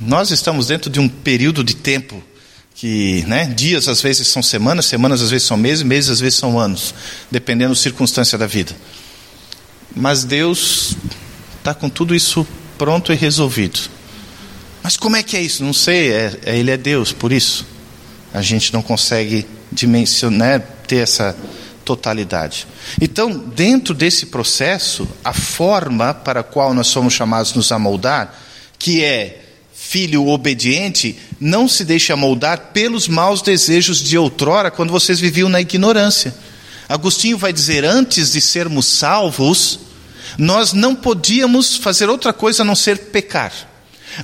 [0.00, 2.22] Nós estamos dentro de um período de tempo
[2.74, 6.38] que, né, dias às vezes são semanas, semanas às vezes são meses, meses às vezes
[6.38, 6.94] são anos,
[7.28, 8.76] dependendo da circunstância da vida.
[9.96, 10.96] Mas Deus
[11.58, 12.46] está com tudo isso
[12.76, 13.80] pronto e resolvido.
[14.84, 15.64] Mas como é que é isso?
[15.64, 17.66] Não sei, é, é, Ele é Deus, por isso
[18.32, 21.36] a gente não consegue dimensionar, ter essa
[21.88, 22.66] totalidade.
[23.00, 28.34] Então, dentro desse processo, a forma para a qual nós somos chamados nos amoldar,
[28.78, 35.18] que é filho obediente, não se deixa moldar pelos maus desejos de outrora, quando vocês
[35.18, 36.34] viviam na ignorância.
[36.86, 39.80] Agostinho vai dizer: antes de sermos salvos,
[40.36, 43.52] nós não podíamos fazer outra coisa a não ser pecar.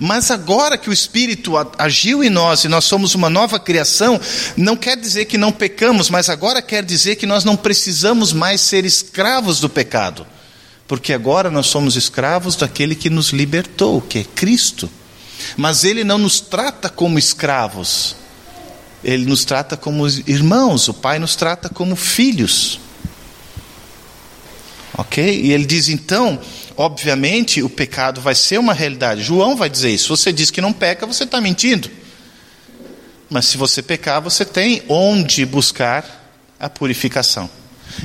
[0.01, 4.21] Mas agora que o Espírito agiu em nós e nós somos uma nova criação,
[4.57, 8.61] não quer dizer que não pecamos, mas agora quer dizer que nós não precisamos mais
[8.61, 10.27] ser escravos do pecado.
[10.87, 14.91] Porque agora nós somos escravos daquele que nos libertou, que é Cristo.
[15.57, 18.17] Mas Ele não nos trata como escravos,
[19.03, 22.81] Ele nos trata como irmãos, o Pai nos trata como filhos.
[24.97, 25.23] Ok?
[25.25, 26.41] E Ele diz então
[26.77, 29.23] obviamente o pecado vai ser uma realidade.
[29.23, 30.15] João vai dizer isso.
[30.17, 31.91] Você diz que não peca, você está mentindo.
[33.31, 37.49] Mas se você pecar, você tem onde buscar a purificação.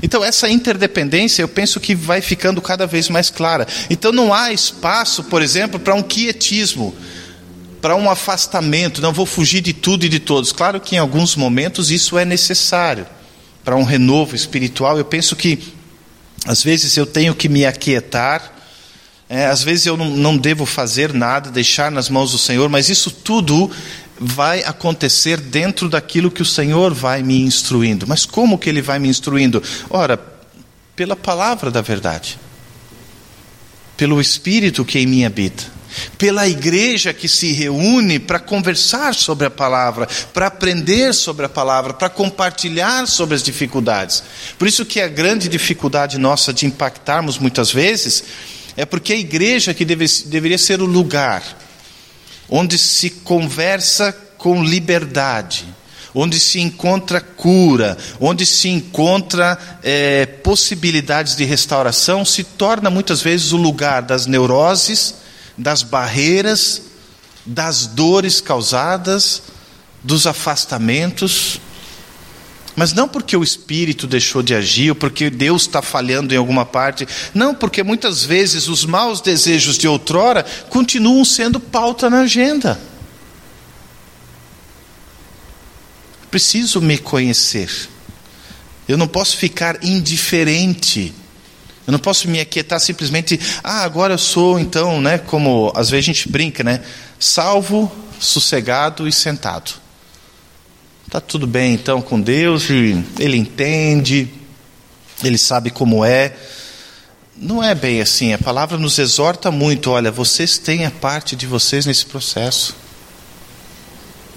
[0.04, 3.68] Então, essa interdependência eu penso que vai ficando cada vez mais clara.
[3.90, 6.96] Então, não há espaço, por exemplo, para um quietismo,
[7.82, 9.02] para um afastamento.
[9.02, 10.52] Não vou fugir de tudo e de todos.
[10.52, 13.06] Claro que em alguns momentos isso é necessário
[13.64, 14.98] para um renovo espiritual.
[14.98, 15.60] Eu penso que
[16.46, 18.60] às vezes eu tenho que me aquietar
[19.30, 22.90] é, às vezes eu não, não devo fazer nada, deixar nas mãos do Senhor, mas
[22.90, 23.70] isso tudo
[24.20, 28.08] vai acontecer dentro daquilo que o Senhor vai me instruindo.
[28.08, 29.62] Mas como que Ele vai me instruindo?
[29.88, 30.20] Ora,
[30.96, 32.40] pela palavra da verdade,
[33.96, 35.64] pelo Espírito que em mim habita,
[36.18, 41.94] pela igreja que se reúne para conversar sobre a palavra, para aprender sobre a palavra,
[41.94, 44.24] para compartilhar sobre as dificuldades.
[44.58, 48.24] Por isso que a grande dificuldade nossa de impactarmos muitas vezes
[48.76, 51.44] é porque a igreja que deve, deveria ser o lugar
[52.50, 55.66] onde se conversa com liberdade,
[56.14, 63.52] onde se encontra cura, onde se encontra é, possibilidades de restauração, se torna muitas vezes
[63.52, 65.16] o lugar das neuroses,
[65.60, 66.82] das barreiras,
[67.45, 69.43] das dores causadas,
[70.01, 71.60] dos afastamentos.
[72.76, 76.66] Mas não porque o espírito deixou de agir, ou porque Deus está falhando em alguma
[76.66, 77.05] parte.
[77.34, 82.80] Não, porque muitas vezes os maus desejos de outrora continuam sendo pauta na agenda.
[86.32, 87.70] Preciso me conhecer.
[88.88, 91.14] Eu não posso ficar indiferente.
[91.90, 96.06] Eu não posso me aquietar simplesmente, ah, agora eu sou então, né, como às vezes
[96.06, 96.84] a gente brinca, né,
[97.20, 99.72] salvo, sossegado e sentado.
[101.10, 104.30] Tá tudo bem então com Deus, ele entende,
[105.24, 106.36] ele sabe como é.
[107.36, 111.48] Não é bem assim, a palavra nos exorta muito, olha, vocês têm a parte de
[111.48, 112.76] vocês nesse processo.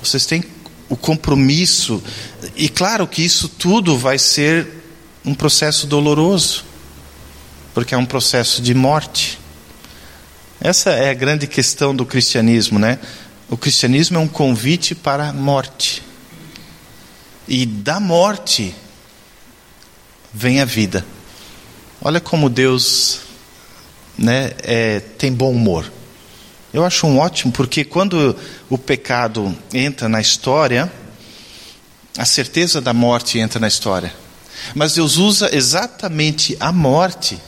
[0.02, 0.42] Vocês têm
[0.88, 2.02] o compromisso.
[2.56, 4.66] E claro que isso tudo vai ser
[5.22, 6.71] um processo doloroso,
[7.74, 9.38] porque é um processo de morte.
[10.60, 12.98] Essa é a grande questão do cristianismo, né?
[13.48, 16.02] O cristianismo é um convite para a morte.
[17.48, 18.74] E da morte
[20.32, 21.04] vem a vida.
[22.00, 23.20] Olha como Deus
[24.16, 25.90] né, é, tem bom humor.
[26.72, 28.34] Eu acho um ótimo, porque quando
[28.70, 30.90] o pecado entra na história,
[32.16, 34.14] a certeza da morte entra na história.
[34.74, 37.38] Mas Deus usa exatamente a morte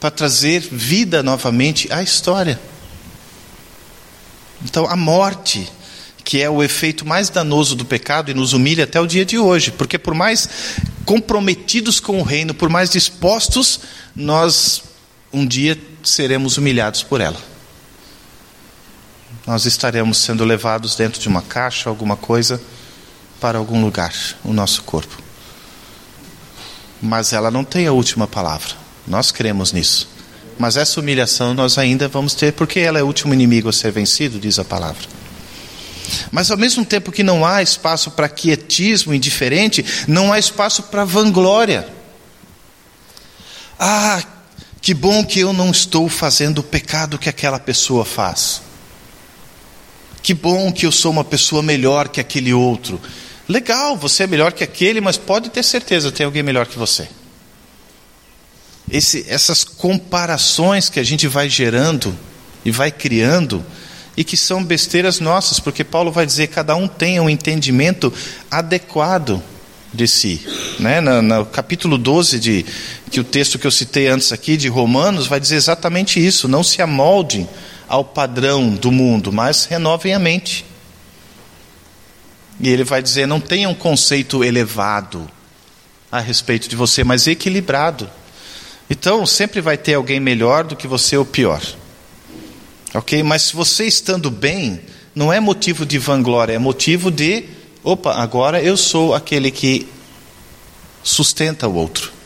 [0.00, 2.60] para trazer vida novamente à história.
[4.64, 5.70] Então, a morte,
[6.24, 9.38] que é o efeito mais danoso do pecado e nos humilha até o dia de
[9.38, 10.48] hoje, porque por mais
[11.04, 13.80] comprometidos com o reino, por mais dispostos,
[14.14, 14.82] nós
[15.32, 17.56] um dia seremos humilhados por ela
[19.46, 22.60] nós estaremos sendo levados dentro de uma caixa, alguma coisa,
[23.40, 25.22] para algum lugar, o nosso corpo.
[27.00, 28.74] Mas ela não tem a última palavra.
[29.06, 30.08] Nós cremos nisso.
[30.58, 33.92] Mas essa humilhação nós ainda vamos ter, porque ela é o último inimigo a ser
[33.92, 35.06] vencido, diz a palavra.
[36.30, 41.04] Mas ao mesmo tempo que não há espaço para quietismo indiferente, não há espaço para
[41.04, 41.86] vanglória.
[43.78, 44.22] Ah,
[44.80, 48.62] que bom que eu não estou fazendo o pecado que aquela pessoa faz.
[50.22, 53.00] Que bom que eu sou uma pessoa melhor que aquele outro.
[53.48, 57.08] Legal, você é melhor que aquele, mas pode ter certeza, tem alguém melhor que você.
[58.90, 62.16] Esse, essas comparações que a gente vai gerando
[62.64, 63.64] e vai criando,
[64.16, 68.12] e que são besteiras nossas, porque Paulo vai dizer: cada um tenha um entendimento
[68.50, 69.42] adequado
[69.92, 70.46] de si.
[70.78, 71.00] Né?
[71.00, 72.66] No, no, capítulo 12, de,
[73.10, 76.62] que o texto que eu citei antes aqui, de Romanos, vai dizer exatamente isso: não
[76.62, 77.48] se amoldem
[77.88, 80.64] ao padrão do mundo, mas renovem a mente.
[82.60, 85.28] E ele vai dizer: não tenha um conceito elevado
[86.10, 88.08] a respeito de você, mas equilibrado.
[88.88, 91.62] Então, sempre vai ter alguém melhor do que você ou pior.
[92.94, 93.22] Ok?
[93.22, 94.80] Mas você estando bem,
[95.14, 97.44] não é motivo de vanglória, é motivo de:
[97.82, 99.88] opa, agora eu sou aquele que
[101.02, 102.16] sustenta o outro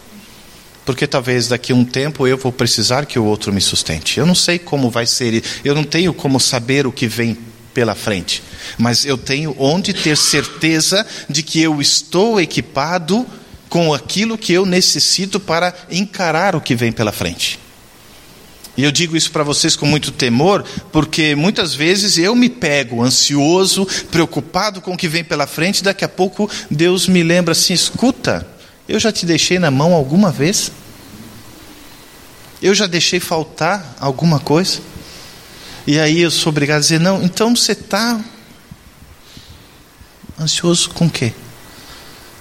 [0.90, 4.18] porque talvez daqui a um tempo eu vou precisar que o outro me sustente.
[4.18, 7.38] Eu não sei como vai ser, eu não tenho como saber o que vem
[7.72, 8.42] pela frente,
[8.76, 13.24] mas eu tenho onde ter certeza de que eu estou equipado
[13.70, 17.58] com aquilo que eu necessito para encarar o que vem pela frente.
[18.76, 23.02] E eu digo isso para vocês com muito temor, porque muitas vezes eu me pego
[23.02, 27.72] ansioso, preocupado com o que vem pela frente, daqui a pouco Deus me lembra assim:
[27.72, 28.46] escuta,
[28.88, 30.72] eu já te deixei na mão alguma vez?
[32.60, 34.80] Eu já deixei faltar alguma coisa?
[35.86, 38.20] E aí eu sou obrigado a dizer: não, então você está
[40.40, 41.32] ansioso com o quê?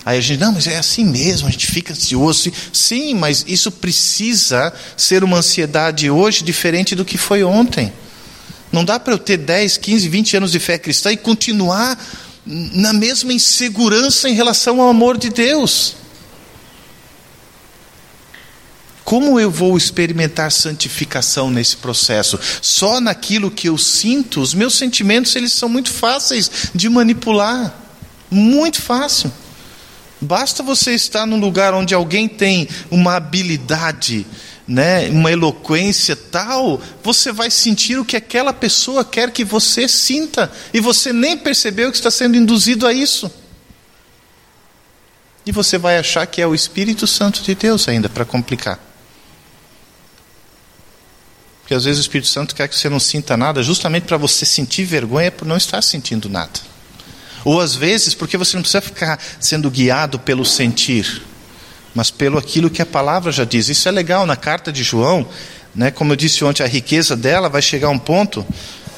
[0.05, 2.51] Aí a gente, não, mas é assim mesmo, a gente fica ansioso.
[2.71, 7.91] Sim, mas isso precisa ser uma ansiedade hoje diferente do que foi ontem.
[8.71, 11.97] Não dá para eu ter 10, 15, 20 anos de fé cristã e continuar
[12.45, 15.95] na mesma insegurança em relação ao amor de Deus.
[19.03, 22.39] Como eu vou experimentar santificação nesse processo?
[22.61, 24.39] Só naquilo que eu sinto?
[24.39, 27.75] Os meus sentimentos, eles são muito fáceis de manipular.
[28.29, 29.31] Muito fácil.
[30.21, 34.25] Basta você estar num lugar onde alguém tem uma habilidade,
[34.67, 40.51] né, uma eloquência tal, você vai sentir o que aquela pessoa quer que você sinta,
[40.73, 43.31] e você nem percebeu que está sendo induzido a isso.
[45.45, 48.79] E você vai achar que é o Espírito Santo de Deus ainda para complicar.
[51.61, 54.45] Porque às vezes o Espírito Santo quer que você não sinta nada, justamente para você
[54.45, 56.68] sentir vergonha por não estar sentindo nada.
[57.43, 61.21] Ou às vezes porque você não precisa ficar sendo guiado pelo sentir,
[61.93, 63.69] mas pelo aquilo que a palavra já diz.
[63.69, 65.27] Isso é legal na carta de João,
[65.73, 65.91] né?
[65.91, 68.45] Como eu disse ontem, a riqueza dela vai chegar a um ponto.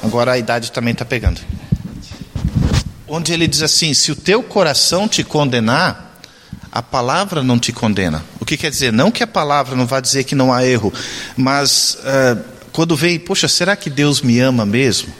[0.02, 1.40] Agora a idade também está pegando.
[3.06, 6.18] Onde ele diz assim: se o teu coração te condenar,
[6.72, 8.24] a palavra não te condena.
[8.40, 8.92] O que quer dizer?
[8.92, 10.92] Não que a palavra não vá dizer que não há erro,
[11.36, 15.12] mas uh, quando vem, poxa, será que Deus me ama mesmo?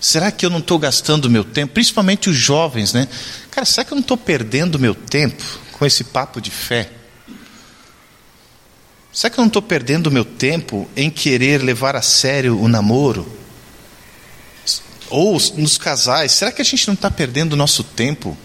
[0.00, 1.74] Será que eu não estou gastando meu tempo?
[1.74, 3.06] Principalmente os jovens, né?
[3.50, 5.42] Cara, será que eu não estou perdendo meu tempo
[5.72, 6.90] com esse papo de fé?
[9.12, 13.26] Será que eu não estou perdendo meu tempo em querer levar a sério o namoro?
[15.10, 18.38] Ou nos casais, será que a gente não está perdendo nosso tempo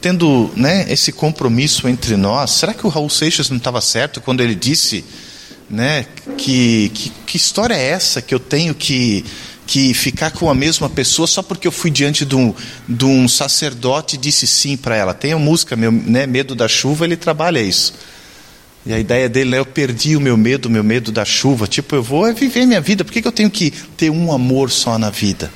[0.00, 2.50] tendo né, esse compromisso entre nós?
[2.50, 5.04] Será que o Raul Seixas não estava certo quando ele disse
[5.68, 6.06] né,
[6.36, 9.24] que, que, que história é essa que eu tenho que
[9.66, 12.54] que ficar com a mesma pessoa só porque eu fui diante de um,
[12.88, 15.12] de um sacerdote e disse sim para ela.
[15.12, 17.94] Tem a música, meu, né, Medo da Chuva, ele trabalha isso.
[18.86, 21.66] E a ideia dele é: eu perdi o meu medo, o meu medo da chuva.
[21.66, 24.70] Tipo, eu vou viver minha vida, por que, que eu tenho que ter um amor
[24.70, 25.50] só na vida?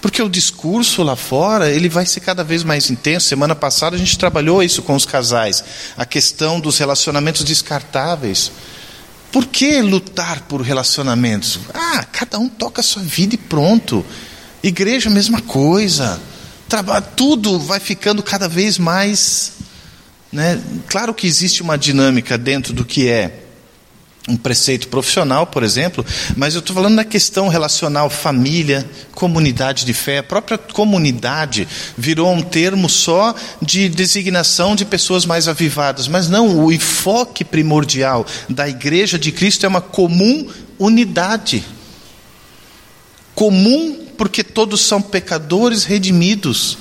[0.00, 3.28] Porque o discurso lá fora, ele vai ser cada vez mais intenso.
[3.28, 5.62] Semana passada a gente trabalhou isso com os casais,
[5.96, 8.50] a questão dos relacionamentos descartáveis.
[9.32, 11.58] Por que lutar por relacionamentos?
[11.72, 14.04] Ah, cada um toca a sua vida e pronto.
[14.62, 16.20] Igreja, mesma coisa.
[16.68, 19.54] Trabalho, tudo vai ficando cada vez mais.
[20.30, 20.62] Né?
[20.86, 23.41] Claro que existe uma dinâmica dentro do que é
[24.28, 26.06] um preceito profissional, por exemplo,
[26.36, 30.18] mas eu estou falando da questão relacional família, comunidade de fé.
[30.18, 31.66] A própria comunidade
[31.98, 38.24] virou um termo só de designação de pessoas mais avivadas, mas não, o enfoque primordial
[38.48, 40.48] da igreja de Cristo é uma comum
[40.78, 41.64] unidade.
[43.34, 46.78] Comum porque todos são pecadores redimidos,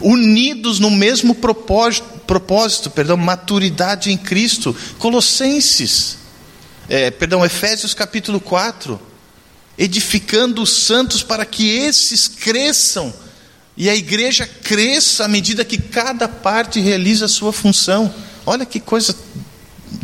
[0.00, 4.76] unidos no mesmo propósito, propósito perdão, maturidade em Cristo.
[5.00, 6.23] Colossenses
[6.88, 9.00] é, perdão, Efésios capítulo 4,
[9.78, 13.12] edificando os santos para que esses cresçam
[13.76, 18.14] e a igreja cresça à medida que cada parte realiza a sua função.
[18.46, 19.16] Olha que coisa,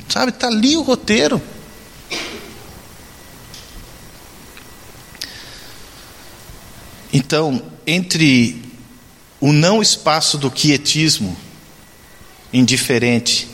[0.08, 1.40] sabe, está ali o roteiro.
[7.12, 8.62] Então, entre
[9.40, 11.36] o não espaço do quietismo
[12.52, 13.48] indiferente,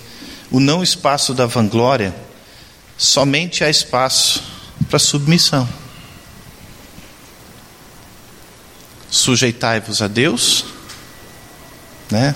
[0.51, 2.15] o não espaço da vanglória,
[2.97, 4.43] somente há espaço
[4.89, 5.69] para submissão.
[9.11, 10.65] Sujeitai-vos a Deus.
[12.11, 12.35] Né?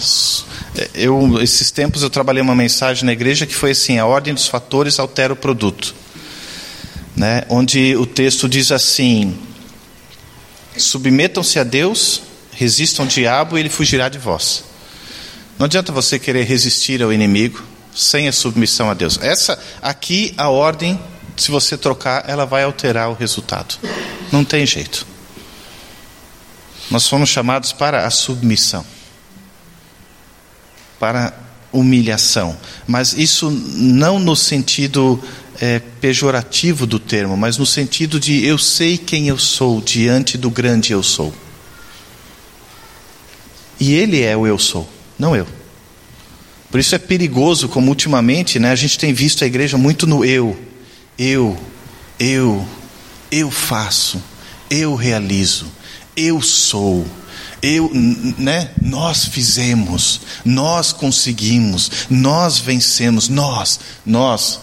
[0.95, 4.47] Eu, esses tempos eu trabalhei uma mensagem na igreja que foi assim: a ordem dos
[4.47, 5.95] fatores altera o produto.
[7.17, 7.45] Né?
[7.49, 9.39] Onde o texto diz assim:
[10.77, 14.65] submetam-se a Deus, resistam ao diabo e ele fugirá de vós.
[15.59, 17.63] Não adianta você querer resistir ao inimigo,
[17.95, 19.19] sem a submissão a Deus.
[19.21, 21.01] Essa aqui a ordem,
[21.37, 23.77] se você trocar, ela vai alterar o resultado.
[24.33, 25.07] Não tem jeito.
[26.91, 28.85] Nós fomos chamados para a submissão.
[30.99, 31.33] Para
[31.73, 35.23] humilhação, mas isso não no sentido
[35.61, 40.51] é, pejorativo do termo, mas no sentido de eu sei quem eu sou diante do
[40.51, 41.33] grande eu sou.
[43.79, 44.89] E ele é o eu sou,
[45.19, 45.47] não eu.
[46.71, 50.25] Por isso é perigoso, como ultimamente né, a gente tem visto a igreja muito no
[50.25, 50.57] eu,
[51.19, 51.59] eu,
[52.19, 52.67] eu,
[53.31, 54.23] eu faço,
[54.71, 55.67] eu realizo,
[56.17, 57.05] eu sou,
[57.61, 64.61] eu, né, nós fizemos, nós conseguimos, nós vencemos, nós, nós.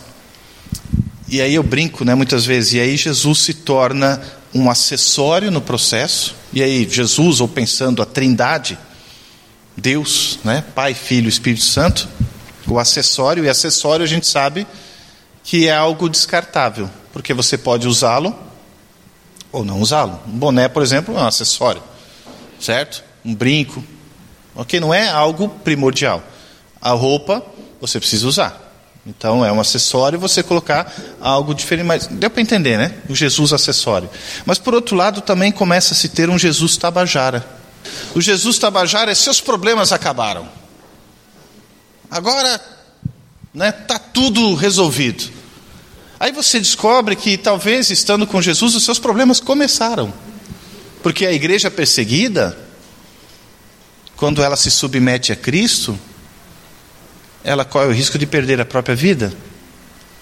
[1.27, 4.21] E aí eu brinco, né, muitas vezes, e aí Jesus se torna
[4.53, 8.79] um acessório no processo, e aí Jesus, ou pensando a trindade,
[9.77, 10.63] Deus, né?
[10.73, 12.09] Pai, Filho, Espírito Santo,
[12.67, 14.65] o acessório, e acessório a gente sabe
[15.43, 18.35] que é algo descartável, porque você pode usá-lo
[19.51, 20.19] ou não usá-lo.
[20.27, 21.81] Um boné, por exemplo, é um acessório,
[22.59, 23.03] certo?
[23.23, 23.83] Um brinco,
[24.55, 24.79] ok?
[24.79, 26.23] Não é algo primordial.
[26.81, 27.43] A roupa
[27.79, 28.63] você precisa usar.
[29.05, 32.93] Então é um acessório você colocar algo diferente, mas deu para entender, né?
[33.07, 34.09] O Jesus acessório.
[34.45, 37.56] Mas por outro lado também começa a se ter um Jesus tabajara.
[38.15, 40.47] O Jesus Tabajara, seus problemas acabaram.
[42.09, 42.67] Agora está
[43.53, 45.29] né, tá tudo resolvido.
[46.19, 50.13] Aí você descobre que talvez estando com Jesus os seus problemas começaram.
[51.03, 52.57] Porque a igreja perseguida,
[54.15, 55.97] quando ela se submete a Cristo,
[57.43, 59.31] ela corre o risco de perder a própria vida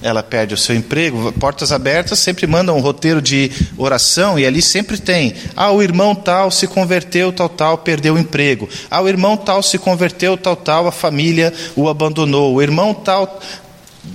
[0.02, 1.32] ela perde o seu emprego.
[1.34, 6.14] Portas Abertas sempre manda um roteiro de oração e ali sempre tem: ah, o irmão
[6.14, 8.70] tal se converteu, tal, tal, perdeu o emprego.
[8.90, 12.56] Ah, o irmão tal se converteu, tal, tal, a família o abandonou.
[12.56, 13.40] O irmão tal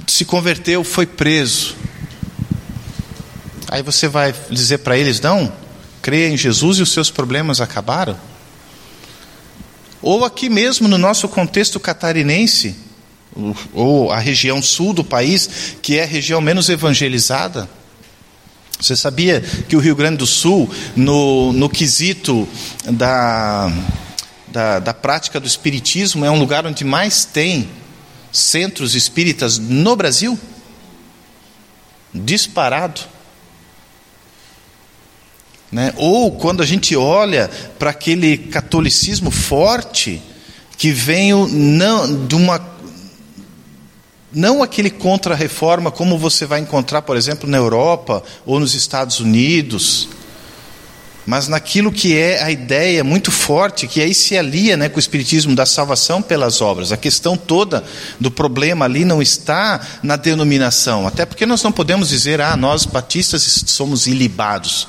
[0.07, 1.75] se converteu, foi preso.
[3.69, 5.53] Aí você vai dizer para eles: não,
[6.03, 8.17] creia em Jesus e os seus problemas acabaram?
[10.03, 12.77] ou aqui mesmo no nosso contexto catarinense,
[13.73, 17.69] ou a região sul do país, que é a região menos evangelizada.
[18.81, 22.49] Você sabia que o Rio Grande do Sul, no, no quesito
[22.85, 23.71] da,
[24.49, 27.69] da, da prática do espiritismo, é um lugar onde mais tem
[28.33, 30.39] centros espíritas no Brasil?
[32.13, 33.03] Disparado.
[35.71, 35.93] Né?
[35.97, 40.23] Ou quando a gente olha para aquele catolicismo forte,
[40.77, 42.59] que vem não, de uma
[44.33, 50.09] não aquele contra-reforma como você vai encontrar, por exemplo, na Europa ou nos Estados Unidos,
[51.27, 55.01] mas naquilo que é a ideia muito forte, que aí se alia né, com o
[55.01, 56.93] Espiritismo da salvação pelas obras.
[56.93, 57.85] A questão toda
[58.19, 62.85] do problema ali não está na denominação, até porque nós não podemos dizer, ah, nós
[62.85, 64.89] batistas somos ilibados.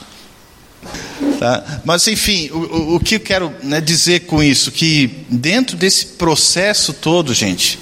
[1.39, 1.81] Tá?
[1.83, 4.71] Mas, enfim, o, o que eu quero né, dizer com isso?
[4.71, 7.77] Que dentro desse processo todo, gente,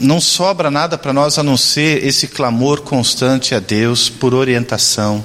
[0.00, 5.24] não sobra nada para nós a não ser esse clamor constante a Deus por orientação,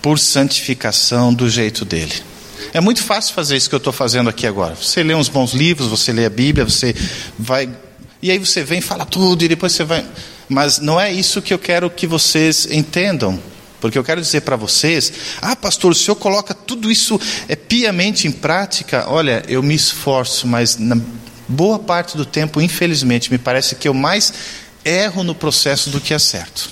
[0.00, 2.14] por santificação do jeito dele.
[2.72, 4.74] É muito fácil fazer isso que eu estou fazendo aqui agora.
[4.74, 6.94] Você lê uns bons livros, você lê a Bíblia, você
[7.38, 7.68] vai.
[8.22, 10.04] E aí você vem, fala tudo, e depois você vai.
[10.48, 13.38] Mas não é isso que eu quero que vocês entendam.
[13.80, 18.26] Porque eu quero dizer para vocês: ah, pastor, o senhor coloca tudo isso é, piamente
[18.26, 19.04] em prática.
[19.08, 20.96] Olha, eu me esforço, mas na
[21.48, 24.32] boa parte do tempo, infelizmente, me parece que eu mais
[24.84, 26.70] erro no processo do que acerto.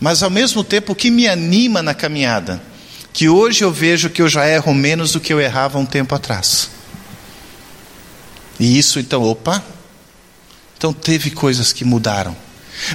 [0.00, 2.62] Mas ao mesmo tempo, o que me anima na caminhada?
[3.12, 6.14] Que hoje eu vejo que eu já erro menos do que eu errava um tempo
[6.14, 6.70] atrás.
[8.60, 9.64] E isso então, opa,
[10.76, 12.36] então teve coisas que mudaram.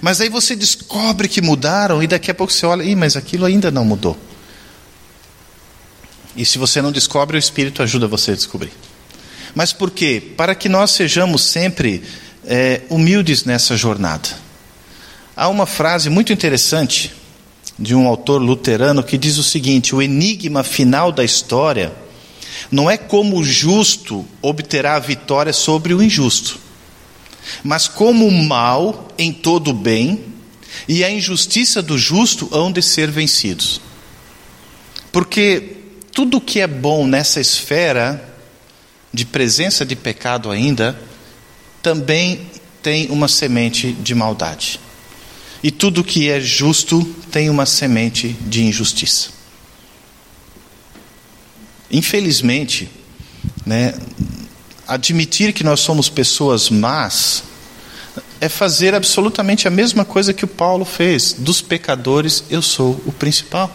[0.01, 3.45] Mas aí você descobre que mudaram e daqui a pouco você olha, Ih, mas aquilo
[3.45, 4.17] ainda não mudou.
[6.35, 8.71] E se você não descobre, o Espírito ajuda você a descobrir.
[9.53, 10.21] Mas por quê?
[10.35, 12.03] Para que nós sejamos sempre
[12.45, 14.29] é, humildes nessa jornada.
[15.35, 17.13] Há uma frase muito interessante
[17.77, 21.93] de um autor luterano que diz o seguinte: o enigma final da história
[22.71, 26.59] não é como o justo obterá a vitória sobre o injusto,
[27.63, 30.25] mas como o mal em todo o bem
[30.87, 33.81] e a injustiça do justo hão de ser vencidos.
[35.11, 35.77] Porque
[36.13, 38.30] tudo que é bom nessa esfera
[39.13, 40.97] de presença de pecado ainda,
[41.81, 42.47] também
[42.81, 44.79] tem uma semente de maldade.
[45.63, 49.29] E tudo que é justo tem uma semente de injustiça.
[51.91, 52.89] Infelizmente,
[53.65, 53.93] né,
[54.87, 57.43] admitir que nós somos pessoas más
[58.39, 63.11] é fazer absolutamente a mesma coisa que o Paulo fez: dos pecadores eu sou o
[63.11, 63.69] principal.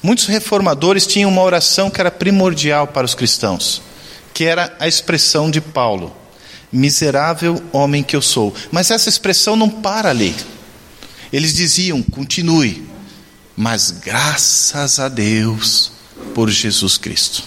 [0.00, 3.82] Muitos reformadores tinham uma oração que era primordial para os cristãos
[4.38, 6.16] que era a expressão de Paulo:
[6.70, 8.54] miserável homem que eu sou.
[8.70, 10.32] Mas essa expressão não para ali.
[11.32, 12.86] Eles diziam: continue,
[13.56, 15.90] mas graças a Deus
[16.36, 17.42] por Jesus Cristo.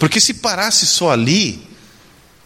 [0.00, 1.64] Porque se parasse só ali,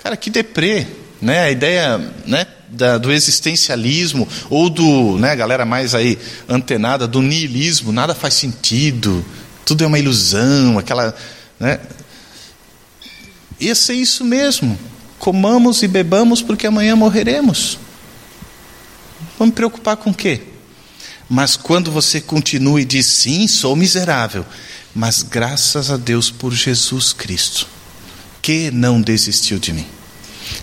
[0.03, 0.87] cara, que deprê,
[1.19, 1.45] né?
[1.45, 1.97] A ideia,
[2.27, 2.47] né?
[2.69, 9.25] Da, do existencialismo ou do, né, galera mais aí antenada do niilismo, nada faz sentido,
[9.65, 11.17] tudo é uma ilusão, aquela,
[11.59, 11.81] né?
[13.61, 14.79] Ia ser isso mesmo.
[15.19, 17.79] Comamos e bebamos porque amanhã morreremos.
[19.39, 20.43] Vamos preocupar com o quê?
[21.29, 24.47] Mas quando você continua e diz sim, sou miserável,
[24.95, 27.67] mas graças a Deus por Jesus Cristo,
[28.41, 29.87] que não desistiu de mim.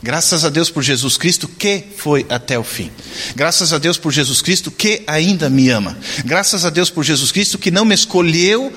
[0.01, 2.91] Graças a Deus por Jesus Cristo que foi até o fim.
[3.35, 5.97] Graças a Deus por Jesus Cristo que ainda me ama.
[6.25, 8.73] Graças a Deus por Jesus Cristo que não me escolheu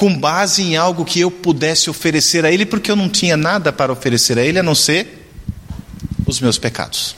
[0.00, 3.70] com base em algo que eu pudesse oferecer a Ele, porque eu não tinha nada
[3.70, 5.28] para oferecer a Ele a não ser
[6.26, 7.14] os meus pecados.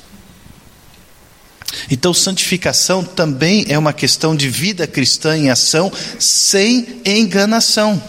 [1.88, 8.02] Então, santificação também é uma questão de vida cristã em ação, sem enganação.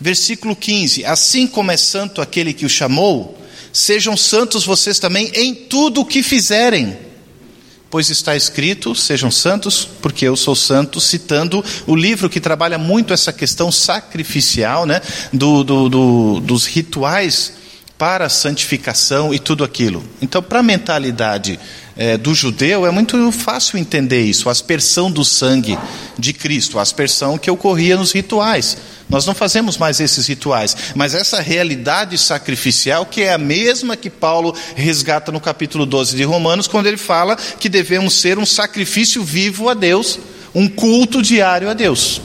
[0.00, 3.40] Versículo 15: Assim como é santo aquele que o chamou,
[3.72, 6.98] sejam santos vocês também em tudo o que fizerem
[7.92, 13.12] pois está escrito: sejam santos, porque eu sou santo, citando o livro que trabalha muito
[13.12, 17.52] essa questão sacrificial, né, do, do, do dos rituais
[17.98, 20.02] para a santificação e tudo aquilo.
[20.22, 21.60] Então, para a mentalidade
[21.96, 25.78] é, do judeu, é muito fácil entender isso, a aspersão do sangue
[26.18, 28.76] de Cristo, a aspersão que ocorria nos rituais.
[29.08, 34.08] Nós não fazemos mais esses rituais, mas essa realidade sacrificial, que é a mesma que
[34.08, 39.22] Paulo resgata no capítulo 12 de Romanos, quando ele fala que devemos ser um sacrifício
[39.22, 40.18] vivo a Deus,
[40.54, 42.22] um culto diário a Deus.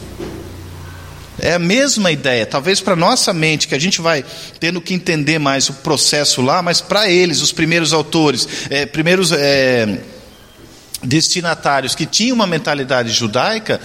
[1.47, 2.45] É a mesma ideia.
[2.45, 4.25] Talvez para nossa mente, que a gente vai
[4.59, 9.31] tendo que entender mais o processo lá, mas para eles, os primeiros autores, é, primeiros
[9.31, 9.97] é,
[11.01, 13.79] destinatários que tinham uma mentalidade judaica,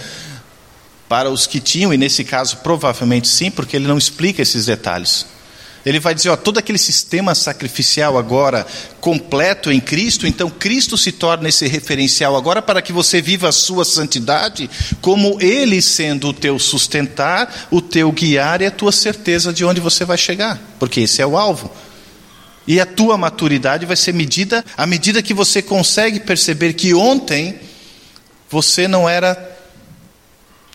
[1.07, 5.25] para os que tinham, e nesse caso provavelmente sim, porque ele não explica esses detalhes.
[5.85, 8.65] Ele vai dizer, ó, todo aquele sistema sacrificial agora
[9.01, 13.51] completo em Cristo, então Cristo se torna esse referencial agora para que você viva a
[13.51, 14.69] sua santidade,
[15.01, 19.81] como Ele sendo o teu sustentar, o teu guiar e a tua certeza de onde
[19.81, 21.69] você vai chegar, porque esse é o alvo.
[22.65, 27.59] E a tua maturidade vai ser medida à medida que você consegue perceber que ontem
[28.49, 29.52] você não era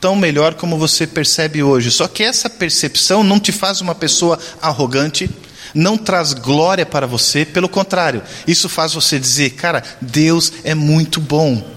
[0.01, 1.91] tão melhor como você percebe hoje.
[1.91, 5.31] Só que essa percepção não te faz uma pessoa arrogante,
[5.75, 11.21] não traz glória para você, pelo contrário, isso faz você dizer, cara, Deus é muito
[11.21, 11.77] bom.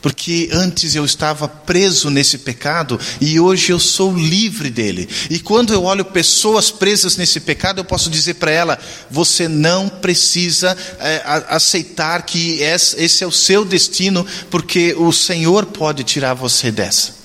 [0.00, 5.08] Porque antes eu estava preso nesse pecado e hoje eu sou livre dele.
[5.30, 8.78] E quando eu olho pessoas presas nesse pecado, eu posso dizer para ela:
[9.10, 16.04] você não precisa é, aceitar que esse é o seu destino, porque o Senhor pode
[16.04, 17.23] tirar você dessa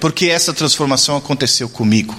[0.00, 2.14] porque essa transformação aconteceu comigo.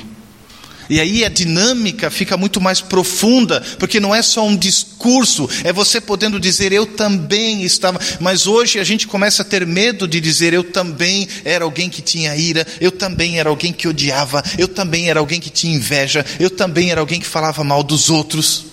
[0.90, 5.74] E aí a dinâmica fica muito mais profunda, porque não é só um discurso, é
[5.74, 10.22] você podendo dizer eu também estava, mas hoje a gente começa a ter medo de
[10.22, 14.68] dizer eu também era alguém que tinha ira, eu também era alguém que odiava, eu
[14.68, 18.66] também era alguém que tinha inveja, eu também era alguém que falava mal dos outros.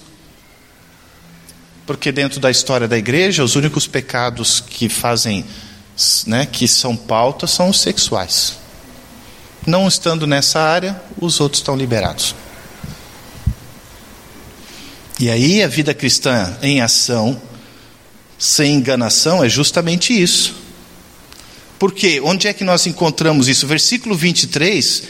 [1.87, 5.45] Porque dentro da história da igreja, os únicos pecados que fazem,
[6.27, 8.62] né, que são pauta são os sexuais.
[9.67, 12.35] Não estando nessa área, os outros estão liberados.
[15.21, 17.41] E aí a vida cristã em ação,
[18.39, 20.57] sem enganação, é justamente isso.
[21.79, 23.67] Porque onde é que nós encontramos isso?
[23.67, 25.05] Versículo 23,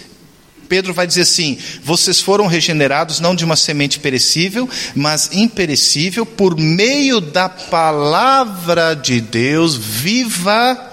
[0.69, 6.59] Pedro vai dizer assim: Vocês foram regenerados não de uma semente perecível, mas imperecível, por
[6.59, 10.93] meio da palavra de Deus viva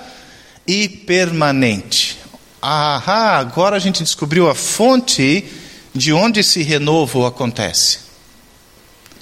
[0.67, 2.18] e permanente.
[2.61, 5.45] Ah, agora a gente descobriu a fonte
[5.93, 7.99] de onde esse renovo acontece.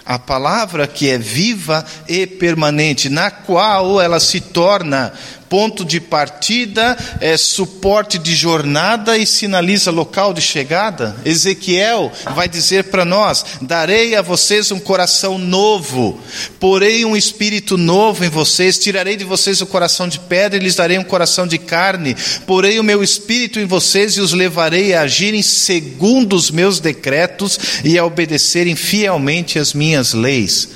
[0.03, 5.13] A palavra que é viva e permanente, na qual ela se torna
[5.49, 11.15] ponto de partida, é suporte de jornada e sinaliza local de chegada.
[11.25, 16.19] Ezequiel vai dizer para nós: Darei a vocês um coração novo,
[16.59, 20.75] porei um espírito novo em vocês, tirarei de vocês o coração de pedra e lhes
[20.75, 25.01] darei um coração de carne, porei o meu espírito em vocês e os levarei a
[25.01, 30.69] agirem segundo os meus decretos e a obedecerem fielmente as minhas leis.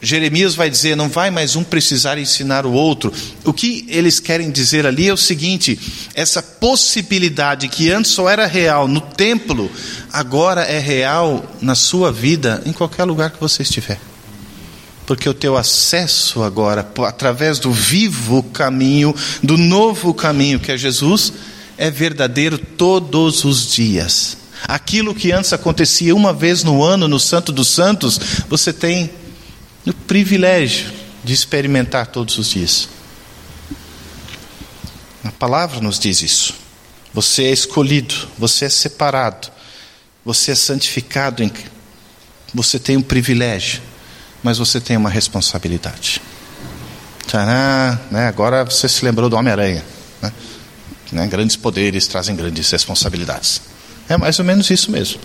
[0.00, 3.12] Jeremias vai dizer: não vai mais um precisar ensinar o outro.
[3.44, 5.78] O que eles querem dizer ali é o seguinte:
[6.14, 9.70] essa possibilidade que antes só era real no templo,
[10.12, 13.98] agora é real na sua vida, em qualquer lugar que você estiver.
[15.06, 21.32] Porque o teu acesso agora, através do vivo caminho, do novo caminho que é Jesus,
[21.78, 24.36] é verdadeiro todos os dias.
[24.64, 28.18] Aquilo que antes acontecia uma vez no ano no Santo dos Santos,
[28.48, 29.10] você tem
[29.86, 32.88] no privilégio de experimentar todos os dias.
[35.24, 36.54] A palavra nos diz isso.
[37.14, 39.48] Você é escolhido, você é separado,
[40.24, 41.50] você é santificado, em...
[42.52, 43.80] você tem um privilégio,
[44.42, 46.20] mas você tem uma responsabilidade.
[47.26, 48.28] Tcharam, né?
[48.28, 49.84] Agora você se lembrou do Homem-Aranha.
[50.20, 50.32] Né?
[51.12, 51.26] Né?
[51.26, 53.60] Grandes poderes trazem grandes responsabilidades.
[54.08, 55.20] É mais ou menos isso mesmo.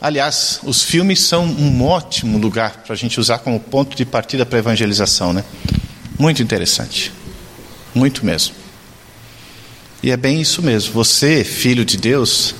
[0.00, 4.46] Aliás, os filmes são um ótimo lugar para a gente usar como ponto de partida
[4.46, 5.44] para a evangelização, né?
[6.18, 7.12] Muito interessante.
[7.94, 8.54] Muito mesmo.
[10.02, 10.92] E é bem isso mesmo.
[10.92, 12.54] Você, filho de Deus,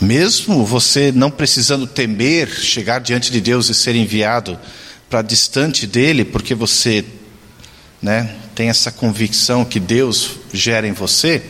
[0.00, 4.58] mesmo você não precisando temer chegar diante de Deus e ser enviado
[5.08, 7.04] para distante dele, porque você
[8.00, 11.42] né, tem essa convicção que Deus gera em você,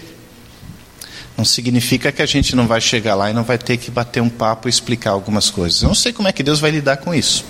[1.41, 4.20] não significa que a gente não vai chegar lá e não vai ter que bater
[4.20, 5.80] um papo e explicar algumas coisas.
[5.80, 7.47] Eu não sei como é que Deus vai lidar com isso,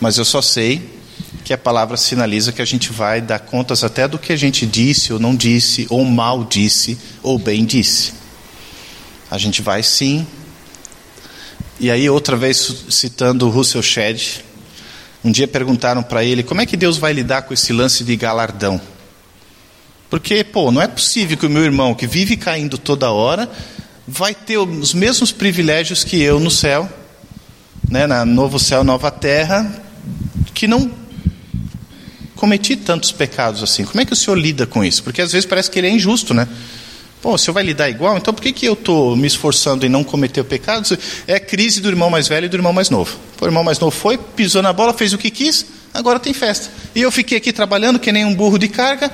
[0.00, 0.98] mas eu só sei
[1.44, 4.64] que a palavra sinaliza que a gente vai dar contas até do que a gente
[4.64, 8.14] disse ou não disse, ou mal disse, ou bem disse.
[9.30, 10.26] A gente vai sim.
[11.78, 14.42] E aí, outra vez, citando o Russell Shedd,
[15.22, 18.16] um dia perguntaram para ele como é que Deus vai lidar com esse lance de
[18.16, 18.80] galardão.
[20.10, 23.48] Porque, pô, não é possível que o meu irmão, que vive caindo toda hora,
[24.06, 26.88] vai ter os mesmos privilégios que eu no céu,
[27.90, 29.70] né, na novo céu, nova terra,
[30.54, 30.90] que não
[32.34, 33.84] cometi tantos pecados assim.
[33.84, 35.02] Como é que o senhor lida com isso?
[35.02, 36.48] Porque às vezes parece que ele é injusto, né?
[37.20, 38.16] Pô, o senhor vai lidar igual?
[38.16, 40.96] Então por que, que eu estou me esforçando em não cometer o pecado?
[41.26, 43.18] É crise do irmão mais velho e do irmão mais novo.
[43.40, 46.70] O irmão mais novo foi, pisou na bola, fez o que quis, agora tem festa.
[46.94, 49.10] E eu fiquei aqui trabalhando que nem um burro de carga,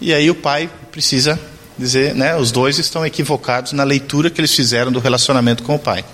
[0.00, 1.38] e aí o pai precisa
[1.78, 5.78] dizer, né, os dois estão equivocados na leitura que eles fizeram do relacionamento com o
[5.78, 6.04] pai.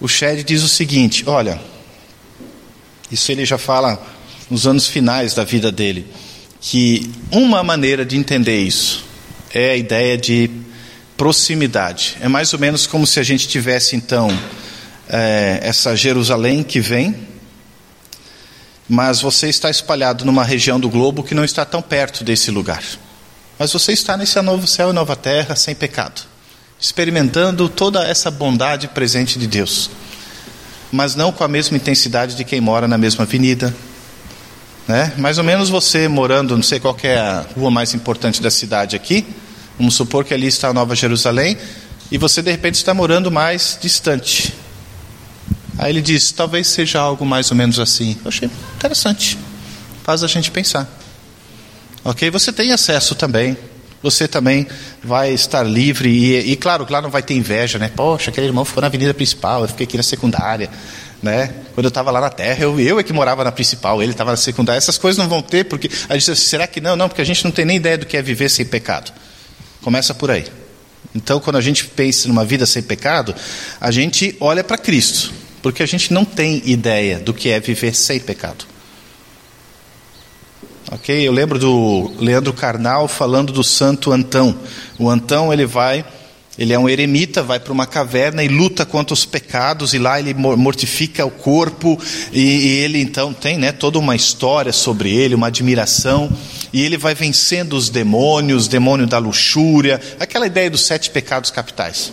[0.00, 1.60] O Shed diz o seguinte: olha,
[3.10, 4.00] isso ele já fala
[4.50, 6.06] nos anos finais da vida dele,
[6.60, 9.04] que uma maneira de entender isso
[9.52, 10.50] é a ideia de
[11.16, 12.16] proximidade.
[12.20, 14.28] É mais ou menos como se a gente tivesse então
[15.08, 17.16] é, essa Jerusalém que vem,
[18.88, 22.82] mas você está espalhado numa região do globo que não está tão perto desse lugar.
[23.58, 26.22] Mas você está nesse novo céu e nova terra sem pecado,
[26.78, 29.90] experimentando toda essa bondade presente de Deus,
[30.92, 33.74] mas não com a mesma intensidade de quem mora na mesma avenida.
[34.86, 35.12] Né?
[35.18, 38.94] Mais ou menos você morando, não sei qual é a rua mais importante da cidade
[38.94, 39.26] aqui,
[39.76, 41.56] vamos supor que ali está a Nova Jerusalém,
[42.10, 44.54] e você de repente está morando mais distante.
[45.78, 48.16] Aí ele diz: talvez seja algo mais ou menos assim.
[48.24, 49.38] Eu achei interessante,
[50.02, 50.88] faz a gente pensar.
[52.04, 52.30] Ok?
[52.30, 53.56] Você tem acesso também.
[54.02, 54.66] Você também
[55.02, 56.08] vai estar livre.
[56.08, 57.90] E, e claro, lá não vai ter inveja, né?
[57.94, 60.70] Poxa, aquele irmão ficou na avenida principal, eu fiquei aqui na secundária.
[61.22, 61.52] Né?
[61.74, 64.30] Quando eu estava lá na terra, eu, eu é que morava na principal, ele estava
[64.30, 64.78] na secundária.
[64.78, 66.94] Essas coisas não vão ter, porque a gente diz, será que não?
[66.94, 69.12] Não, porque a gente não tem nem ideia do que é viver sem pecado.
[69.82, 70.44] Começa por aí.
[71.14, 73.34] Então, quando a gente pensa numa vida sem pecado,
[73.80, 75.32] a gente olha para Cristo,
[75.62, 78.64] porque a gente não tem ideia do que é viver sem pecado.
[80.92, 81.26] Ok?
[81.26, 84.56] Eu lembro do Leandro Carnal falando do Santo Antão.
[84.98, 86.04] O Antão ele vai,
[86.56, 90.20] ele é um eremita, vai para uma caverna e luta contra os pecados e lá
[90.20, 92.00] ele mortifica o corpo
[92.32, 96.30] e, e ele então tem, né, toda uma história sobre ele, uma admiração
[96.72, 102.12] e ele vai vencendo os demônios, demônio da luxúria, aquela ideia dos sete pecados capitais.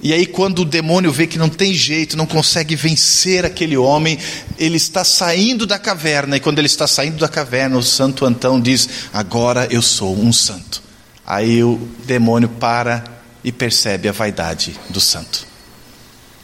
[0.00, 4.18] E aí, quando o demônio vê que não tem jeito, não consegue vencer aquele homem,
[4.58, 6.36] ele está saindo da caverna.
[6.36, 10.32] E quando ele está saindo da caverna, o santo Antão diz: Agora eu sou um
[10.32, 10.82] santo.
[11.26, 13.02] Aí o demônio para
[13.42, 15.46] e percebe a vaidade do santo.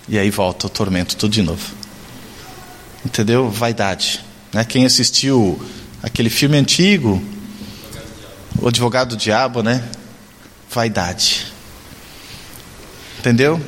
[0.08, 1.74] E aí volta o tormento tudo de novo.
[3.04, 3.50] Entendeu?
[3.50, 4.24] Vaidade.
[4.52, 4.64] Né?
[4.64, 5.60] Quem assistiu
[6.02, 7.22] aquele filme antigo,
[8.58, 9.82] O Advogado do Diabo, né?
[10.70, 11.51] Vaidade.
[13.22, 13.60] Entendeu?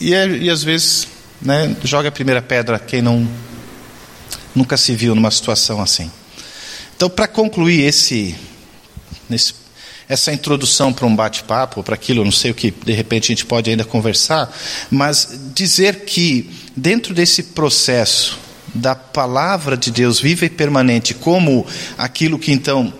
[0.00, 1.06] E, é, e às vezes,
[1.42, 3.28] né, joga a primeira pedra quem não
[4.54, 6.10] nunca se viu numa situação assim.
[6.96, 8.34] Então, para concluir esse,
[9.28, 9.52] nesse,
[10.08, 13.44] essa introdução para um bate-papo, para aquilo, não sei o que de repente a gente
[13.44, 14.50] pode ainda conversar,
[14.90, 18.38] mas dizer que dentro desse processo
[18.74, 21.66] da palavra de Deus viva e permanente, como
[21.98, 22.90] aquilo que então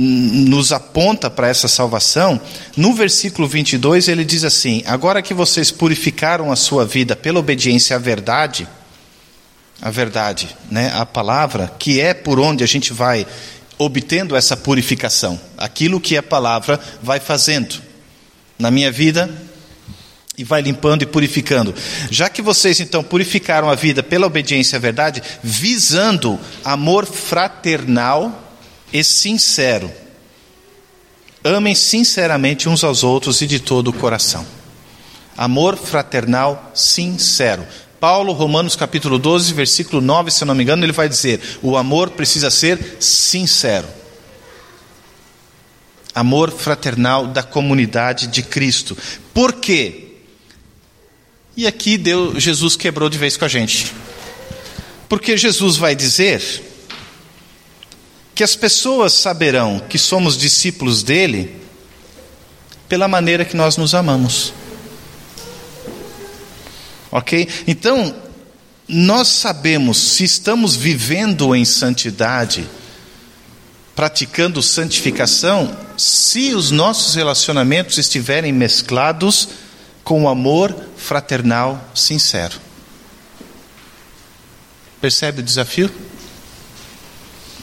[0.00, 2.40] nos aponta para essa salvação,
[2.76, 7.96] no versículo 22 ele diz assim: Agora que vocês purificaram a sua vida pela obediência
[7.96, 8.68] à verdade,
[9.82, 13.26] a verdade, né, a palavra, que é por onde a gente vai
[13.76, 17.82] obtendo essa purificação, aquilo que a palavra vai fazendo
[18.56, 19.28] na minha vida
[20.36, 21.74] e vai limpando e purificando.
[22.08, 28.47] Já que vocês então purificaram a vida pela obediência à verdade, visando amor fraternal
[28.92, 29.90] e sincero.
[31.42, 34.46] Amem sinceramente uns aos outros e de todo o coração.
[35.36, 37.64] Amor fraternal sincero.
[38.00, 41.76] Paulo, Romanos capítulo 12, versículo 9, se eu não me engano, ele vai dizer: o
[41.76, 43.86] amor precisa ser sincero.
[46.14, 48.96] Amor fraternal da comunidade de Cristo.
[49.32, 50.08] Por quê?
[51.56, 53.92] E aqui Deus, Jesus quebrou de vez com a gente.
[55.08, 56.42] Porque Jesus vai dizer
[58.38, 61.60] que as pessoas saberão que somos discípulos dele
[62.88, 64.52] pela maneira que nós nos amamos.
[67.10, 67.48] Ok?
[67.66, 68.14] Então,
[68.86, 72.70] nós sabemos se estamos vivendo em santidade,
[73.96, 79.48] praticando santificação, se os nossos relacionamentos estiverem mesclados
[80.04, 82.54] com o amor fraternal sincero.
[85.00, 85.90] Percebe o desafio?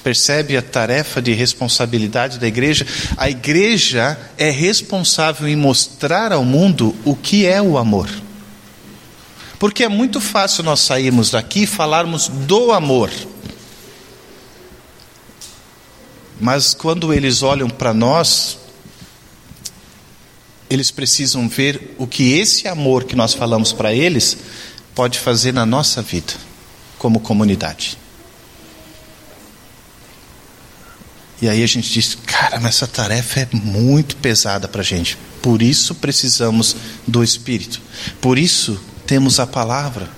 [0.05, 2.85] Percebe a tarefa de responsabilidade da igreja?
[3.17, 8.07] A igreja é responsável em mostrar ao mundo o que é o amor.
[9.57, 13.09] Porque é muito fácil nós sairmos daqui e falarmos do amor.
[16.39, 18.59] Mas quando eles olham para nós,
[20.69, 24.37] eles precisam ver o que esse amor que nós falamos para eles
[24.93, 26.33] pode fazer na nossa vida,
[26.99, 28.04] como comunidade.
[31.45, 35.15] E aí a gente diz: cara, mas essa tarefa é muito pesada para a gente.
[35.43, 36.75] Por isso precisamos
[37.05, 37.79] do Espírito.
[38.19, 40.09] Por isso temos a palavra.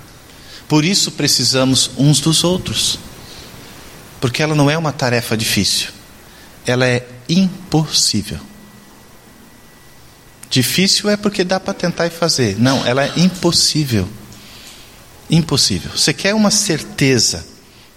[0.66, 2.98] Por isso precisamos uns dos outros.
[4.22, 5.90] Porque ela não é uma tarefa difícil.
[6.66, 8.40] Ela é impossível.
[10.48, 12.58] Difícil é porque dá para tentar e fazer.
[12.58, 14.08] Não, ela é impossível.
[15.28, 15.90] Impossível.
[15.94, 17.44] Você quer uma certeza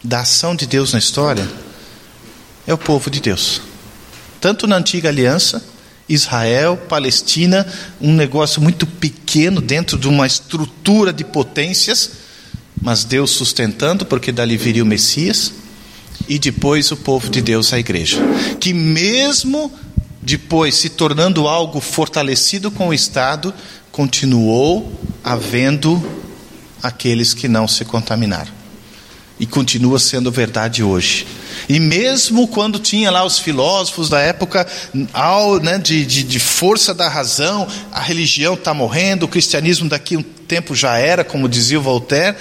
[0.03, 1.70] da ação de Deus na história?
[2.65, 3.61] É o povo de Deus.
[4.39, 5.63] Tanto na antiga aliança,
[6.07, 7.65] Israel, Palestina,
[7.99, 12.11] um negócio muito pequeno dentro de uma estrutura de potências,
[12.81, 15.53] mas Deus sustentando, porque dali viria o Messias,
[16.27, 18.17] e depois o povo de Deus, a igreja,
[18.59, 19.71] que mesmo
[20.21, 23.53] depois se tornando algo fortalecido com o Estado,
[23.91, 26.01] continuou havendo
[26.81, 28.51] aqueles que não se contaminaram.
[29.39, 31.25] E continua sendo verdade hoje.
[31.71, 34.67] E mesmo quando tinha lá os filósofos da época
[35.13, 40.17] ao, né, de, de, de força da razão, a religião está morrendo, o cristianismo daqui
[40.17, 42.35] um tempo já era, como dizia o Voltaire,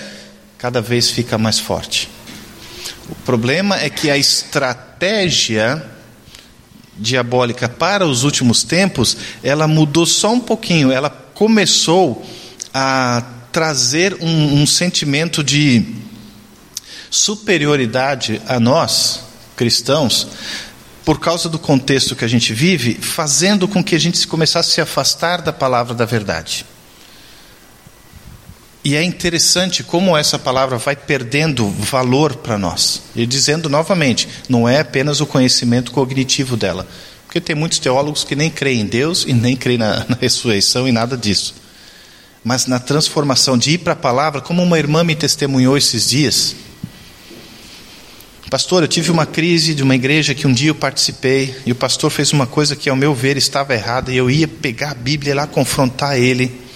[0.58, 2.08] cada vez fica mais forte.
[3.08, 5.80] O problema é que a estratégia
[6.98, 12.26] diabólica para os últimos tempos, ela mudou só um pouquinho, ela começou
[12.74, 13.22] a
[13.52, 16.00] trazer um, um sentimento de
[17.10, 19.20] superioridade a nós,
[19.56, 20.28] cristãos,
[21.04, 24.74] por causa do contexto que a gente vive, fazendo com que a gente começasse a
[24.74, 26.64] se afastar da palavra da verdade.
[28.82, 33.02] E é interessante como essa palavra vai perdendo valor para nós.
[33.14, 36.86] E dizendo novamente, não é apenas o conhecimento cognitivo dela.
[37.26, 40.88] Porque tem muitos teólogos que nem creem em Deus e nem creem na, na ressurreição
[40.88, 41.54] e nada disso.
[42.42, 46.56] Mas na transformação de ir para a palavra, como uma irmã me testemunhou esses dias.
[48.50, 51.74] Pastor, eu tive uma crise de uma igreja que um dia eu participei e o
[51.74, 54.94] pastor fez uma coisa que, ao meu ver, estava errada e eu ia pegar a
[54.94, 56.68] Bíblia e lá confrontar ele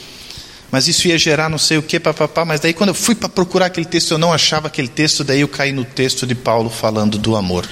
[0.74, 2.44] mas isso ia gerar não sei o que, papapá.
[2.44, 5.40] Mas daí, quando eu fui para procurar aquele texto, eu não achava aquele texto, daí
[5.40, 7.64] eu caí no texto de Paulo falando do amor.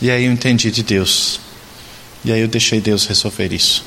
[0.00, 1.38] E aí eu entendi de Deus.
[2.24, 3.84] E aí eu deixei Deus resolver isso.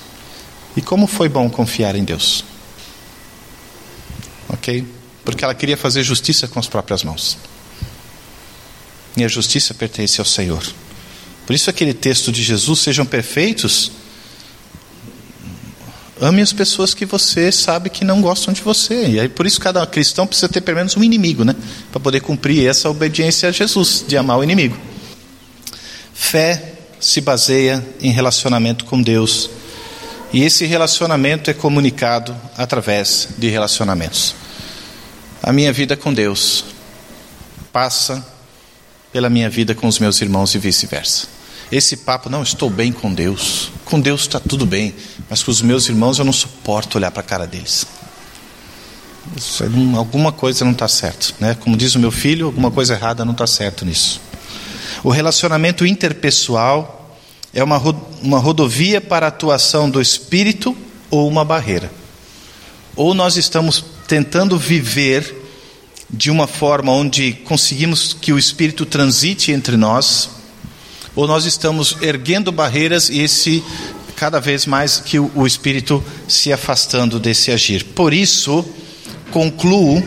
[0.75, 2.45] E como foi bom confiar em Deus.
[4.47, 4.85] Ok?
[5.25, 7.35] Porque ela queria fazer justiça com as próprias mãos.
[9.17, 10.63] E a justiça pertence ao Senhor.
[11.45, 13.91] Por isso, aquele texto de Jesus: sejam perfeitos
[16.19, 19.07] Ame as pessoas que você sabe que não gostam de você.
[19.07, 21.55] E aí por isso cada cristão precisa ter pelo menos um inimigo, né?
[21.91, 24.75] Para poder cumprir essa obediência a Jesus, de amar o inimigo.
[26.13, 29.49] Fé se baseia em relacionamento com Deus.
[30.33, 34.33] E esse relacionamento é comunicado através de relacionamentos.
[35.43, 36.65] A minha vida com Deus
[37.71, 38.25] passa
[39.11, 41.27] pela minha vida com os meus irmãos e vice-versa.
[41.71, 43.71] Esse papo, não, estou bem com Deus.
[43.83, 44.95] Com Deus está tudo bem,
[45.29, 47.85] mas com os meus irmãos eu não suporto olhar para a cara deles.
[49.97, 51.55] Alguma coisa não está certo, né?
[51.59, 54.21] Como diz o meu filho, alguma coisa errada não está certo nisso.
[55.03, 57.17] O relacionamento interpessoal
[57.53, 57.77] é uma,
[58.21, 60.75] uma rodovia para a atuação do espírito
[61.09, 61.91] ou uma barreira.
[62.95, 65.36] Ou nós estamos tentando viver
[66.09, 70.29] de uma forma onde conseguimos que o espírito transite entre nós,
[71.15, 73.63] ou nós estamos erguendo barreiras e esse
[74.15, 77.83] cada vez mais que o, espírito se afastando desse agir.
[77.83, 78.65] Por isso,
[79.31, 80.03] concluo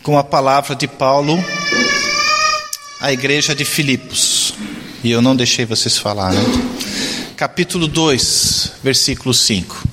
[0.00, 1.42] com a palavra de Paulo
[3.00, 4.54] à igreja de Filipos.
[5.02, 6.40] E eu não deixei vocês falar, né?
[7.36, 9.88] Capítulo 2, versículo 5.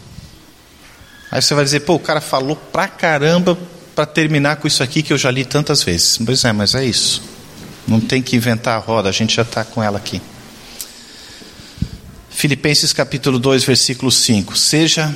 [1.31, 3.57] Aí você vai dizer, pô, o cara falou pra caramba
[3.99, 6.17] para terminar com isso aqui que eu já li tantas vezes.
[6.26, 7.21] Pois é, mas é isso.
[7.85, 10.21] Não tem que inventar a roda, a gente já está com ela aqui.
[12.30, 14.55] Filipenses capítulo 2, versículo 5.
[14.55, 15.13] Seja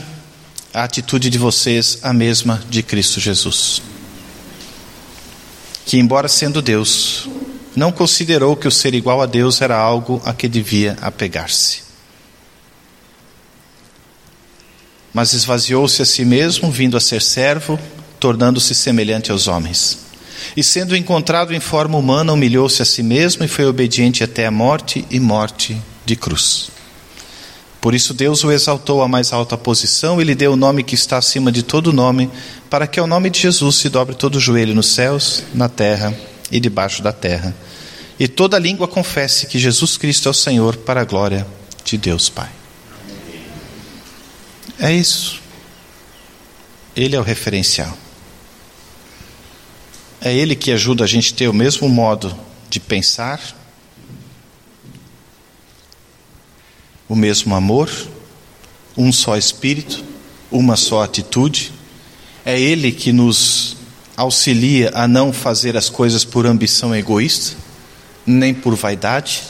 [0.73, 3.81] a atitude de vocês a mesma de Cristo Jesus.
[5.85, 7.30] Que, embora sendo Deus,
[7.73, 11.84] não considerou que o ser igual a Deus era algo a que devia apegar-se.
[15.14, 17.80] Mas esvaziou-se a si mesmo, vindo a ser servo,
[18.24, 20.00] tornando-se semelhante aos homens
[20.56, 24.52] e sendo encontrado em forma humana, humilhou-se a si mesmo e foi obediente até a
[24.52, 26.70] morte e morte de cruz.
[27.82, 30.95] Por isso Deus o exaltou à mais alta posição e lhe deu o nome que
[30.95, 32.32] está acima de todo nome,
[32.70, 36.18] para que ao nome de Jesus se dobre todo o joelho nos céus, na terra
[36.50, 37.54] e debaixo da terra,
[38.18, 41.45] e toda língua confesse que Jesus Cristo é o Senhor, para a glória
[41.84, 42.50] de Deus Pai.
[44.80, 45.41] É isso.
[46.95, 48.03] Ele é o referencial.
[50.26, 52.34] É Ele que ajuda a gente a ter o mesmo modo
[52.70, 53.41] de pensar,
[57.10, 57.91] o mesmo amor,
[58.98, 60.02] um só espírito,
[60.50, 61.74] uma só atitude.
[62.45, 63.76] É Ele que nos
[64.16, 67.58] auxilia a não fazer as coisas por ambição egoísta,
[68.26, 69.44] nem por vaidade,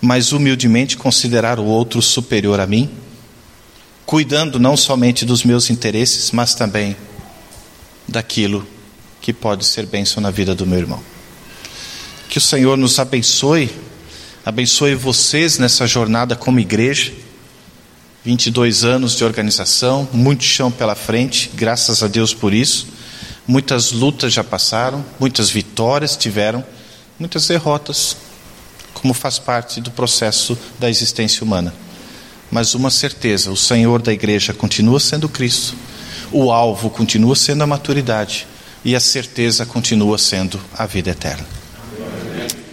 [0.00, 2.90] mas humildemente considerar o outro superior a mim,
[4.04, 6.96] cuidando não somente dos meus interesses, mas também
[8.08, 8.66] daquilo
[9.28, 11.02] que pode ser bênção na vida do meu irmão.
[12.30, 13.70] Que o Senhor nos abençoe,
[14.42, 17.12] abençoe vocês nessa jornada como igreja.
[18.24, 22.86] 22 anos de organização, muito chão pela frente, graças a Deus por isso.
[23.46, 26.64] Muitas lutas já passaram, muitas vitórias tiveram,
[27.18, 28.16] muitas derrotas,
[28.94, 31.74] como faz parte do processo da existência humana.
[32.50, 35.74] Mas uma certeza: o Senhor da igreja continua sendo Cristo,
[36.32, 38.46] o alvo continua sendo a maturidade
[38.84, 41.46] e a certeza continua sendo a vida eterna.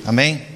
[0.06, 0.55] Amém?